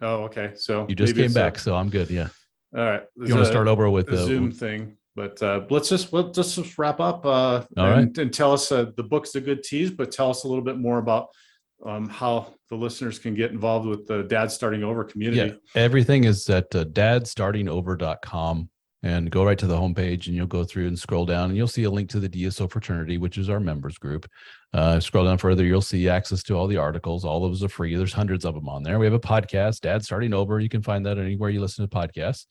[0.00, 0.52] Oh, okay.
[0.56, 2.10] So You just maybe came it's a- back, so I'm good.
[2.10, 2.28] Yeah.
[2.76, 3.02] all right.
[3.16, 4.96] You want to start over with the Zoom thing?
[5.16, 7.24] But uh, let's just let's just just wrap up.
[7.24, 10.42] Uh, All and, and tell us uh, the book's a good tease, but tell us
[10.42, 11.28] a little bit more about
[11.86, 15.52] um, how the listeners can get involved with the Dad Starting Over community.
[15.52, 18.68] Yeah, everything is at uh, dadstartingover.com
[19.04, 21.68] and go right to the homepage and you'll go through and scroll down and you'll
[21.68, 24.26] see a link to the DSO fraternity, which is our members group.
[24.72, 27.22] Uh, scroll down further, you'll see access to all the articles.
[27.22, 27.94] All of those are free.
[27.94, 28.98] There's hundreds of them on there.
[28.98, 30.58] We have a podcast, Dad Starting Over.
[30.58, 32.46] You can find that anywhere you listen to podcasts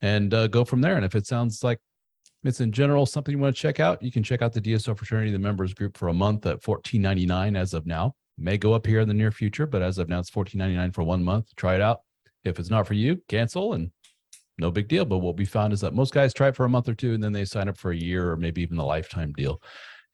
[0.00, 0.96] and uh, go from there.
[0.96, 1.78] And if it sounds like
[2.42, 4.96] it's in general something you want to check out, you can check out the DSO
[4.96, 8.14] fraternity, the members group for a month at $14.99 as of now.
[8.38, 11.04] May go up here in the near future, but as of now, it's $14.99 for
[11.04, 11.54] one month.
[11.56, 12.00] Try it out.
[12.44, 13.90] If it's not for you, cancel and
[14.58, 15.04] no big deal.
[15.04, 17.14] But what we found is that most guys try it for a month or two
[17.14, 19.62] and then they sign up for a year or maybe even a lifetime deal.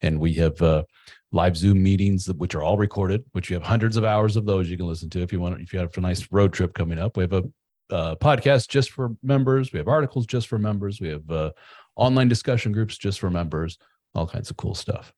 [0.01, 0.83] And we have uh,
[1.31, 4.69] live Zoom meetings, which are all recorded, which you have hundreds of hours of those
[4.69, 5.61] you can listen to if you want.
[5.61, 7.43] If you have a nice road trip coming up, we have a
[7.91, 9.71] uh, podcast just for members.
[9.71, 10.99] We have articles just for members.
[10.99, 11.51] We have uh,
[11.95, 13.77] online discussion groups just for members.
[14.13, 15.13] All kinds of cool stuff.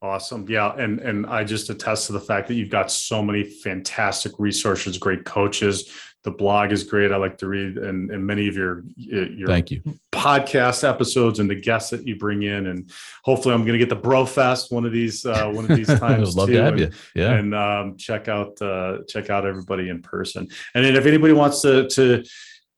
[0.00, 0.46] Awesome.
[0.48, 0.74] Yeah.
[0.76, 4.96] And and I just attest to the fact that you've got so many fantastic resources,
[4.96, 5.90] great coaches.
[6.24, 7.12] The blog is great.
[7.12, 9.80] I like to read and, and many of your your Thank you.
[10.12, 12.66] podcast episodes and the guests that you bring in.
[12.66, 12.90] And
[13.24, 16.36] hopefully I'm gonna get the Bro Fest one of these uh one of these times.
[16.36, 16.54] Love too.
[16.56, 16.90] to have And- you.
[17.14, 17.32] Yeah.
[17.34, 20.48] and um, check out uh, check out everybody in person.
[20.74, 22.24] And then if anybody wants to to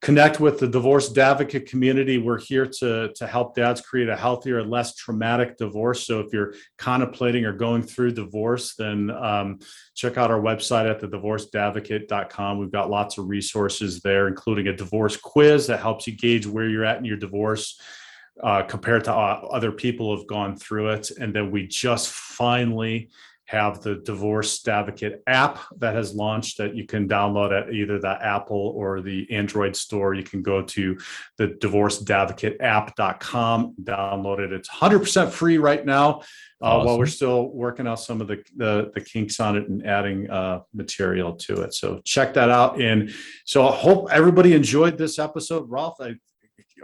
[0.01, 4.59] connect with the divorce advocate community, we're here to to help dads create a healthier,
[4.59, 6.07] and less traumatic divorce.
[6.07, 9.59] So if you're contemplating or going through divorce, then um,
[9.95, 12.59] check out our website at thedivorcedadvocate.com.
[12.59, 16.69] We've got lots of resources there, including a divorce quiz that helps you gauge where
[16.69, 17.79] you're at in your divorce
[18.43, 21.11] uh, compared to uh, other people who've gone through it.
[21.11, 23.11] And then we just finally
[23.51, 28.17] have the Divorce Advocate app that has launched that you can download at either the
[28.25, 30.15] Apple or the Android store.
[30.15, 30.97] You can go to
[31.37, 34.53] the divorceadvocateapp.com, download it.
[34.53, 36.21] It's 100% free right now.
[36.63, 39.85] Uh, While we're still working out some of the, the the kinks on it and
[39.85, 42.81] adding uh, material to it, so check that out.
[42.81, 43.13] And
[43.47, 45.71] so I hope everybody enjoyed this episode.
[45.71, 46.17] Ralph, I,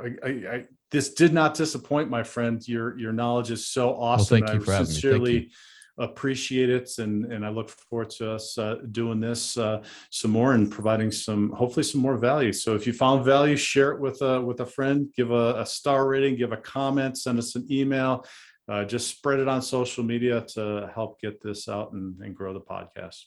[0.02, 2.66] I, I, I this did not disappoint, my friend.
[2.66, 4.38] Your your knowledge is so awesome.
[4.38, 4.92] thank and you I for having me.
[4.92, 5.50] Thank sincerely
[5.98, 10.52] appreciate it, and and I look forward to us uh, doing this uh, some more
[10.54, 12.52] and providing some hopefully some more value.
[12.52, 15.08] So if you found value, share it with a with a friend.
[15.16, 16.36] Give a, a star rating.
[16.36, 17.18] Give a comment.
[17.18, 18.24] Send us an email.
[18.68, 22.52] Uh, just spread it on social media to help get this out and, and grow
[22.52, 23.22] the podcast.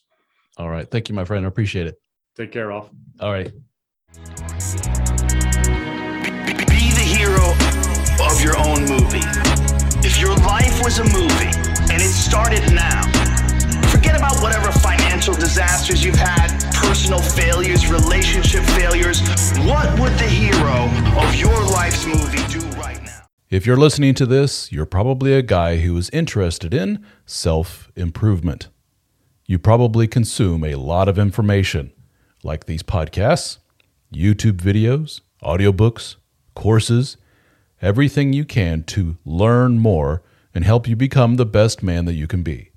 [0.57, 0.89] All right.
[0.89, 1.45] Thank you, my friend.
[1.45, 1.95] I appreciate it.
[2.35, 2.89] Take care, Ralph.
[3.21, 3.51] All right.
[4.13, 4.21] Be
[6.91, 7.53] the hero
[8.29, 9.23] of your own movie.
[10.05, 13.01] If your life was a movie and it started now,
[13.89, 19.21] forget about whatever financial disasters you've had, personal failures, relationship failures.
[19.59, 20.85] What would the hero
[21.19, 23.21] of your life's movie do right now?
[23.49, 28.69] If you're listening to this, you're probably a guy who is interested in self improvement.
[29.47, 31.91] You probably consume a lot of information,
[32.43, 33.57] like these podcasts,
[34.13, 36.17] YouTube videos, audiobooks,
[36.53, 37.17] courses,
[37.81, 40.21] everything you can to learn more
[40.53, 42.71] and help you become the best man that you can be.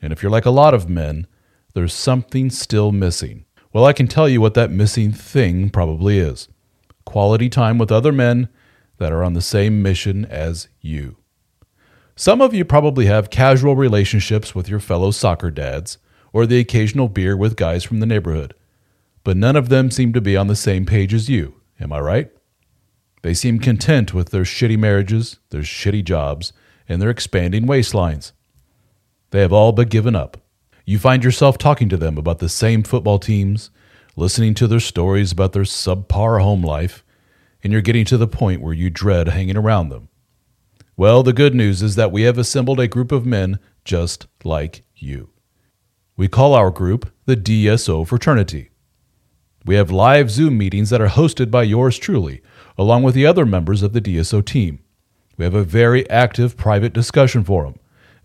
[0.00, 1.26] And if you're like a lot of men,
[1.74, 3.44] there's something still missing.
[3.72, 6.48] Well, I can tell you what that missing thing probably is
[7.04, 8.48] quality time with other men
[8.98, 11.16] that are on the same mission as you.
[12.14, 15.98] Some of you probably have casual relationships with your fellow soccer dads
[16.32, 18.54] or the occasional beer with guys from the neighborhood,
[19.24, 21.54] but none of them seem to be on the same page as you.
[21.80, 22.30] Am I right?
[23.22, 26.52] They seem content with their shitty marriages, their shitty jobs,
[26.90, 28.32] and their expanding waistlines.
[29.30, 30.38] They have all but given up.
[30.84, 33.70] You find yourself talking to them about the same football teams,
[34.16, 37.04] listening to their stories about their subpar home life,
[37.62, 40.08] and you're getting to the point where you dread hanging around them.
[40.96, 44.82] Well, the good news is that we have assembled a group of men just like
[44.96, 45.30] you.
[46.16, 48.70] We call our group the DSO Fraternity.
[49.64, 52.42] We have live Zoom meetings that are hosted by yours truly,
[52.76, 54.80] along with the other members of the DSO team.
[55.40, 57.76] We have a very active private discussion forum,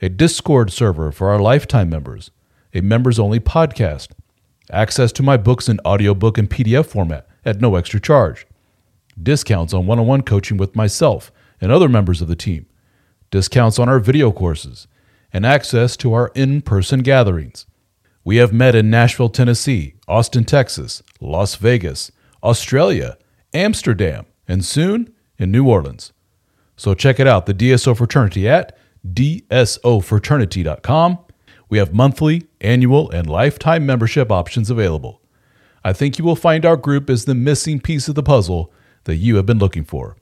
[0.02, 2.30] a Discord server for our lifetime members,
[2.74, 4.10] a members only podcast,
[4.70, 8.46] access to my books in audiobook and PDF format at no extra charge,
[9.24, 12.66] discounts on one on one coaching with myself and other members of the team,
[13.32, 14.86] discounts on our video courses,
[15.32, 17.66] and access to our in person gatherings.
[18.26, 22.12] We have met in Nashville, Tennessee, Austin, Texas, Las Vegas,
[22.44, 23.18] Australia,
[23.54, 26.12] Amsterdam, and soon in New Orleans.
[26.76, 31.20] So check it out, the DSO Fraternity at dsofraternity.com.
[31.70, 35.22] We have monthly, annual, and lifetime membership options available.
[35.84, 38.74] I think you will find our group is the missing piece of the puzzle
[39.04, 40.18] that you have been looking for.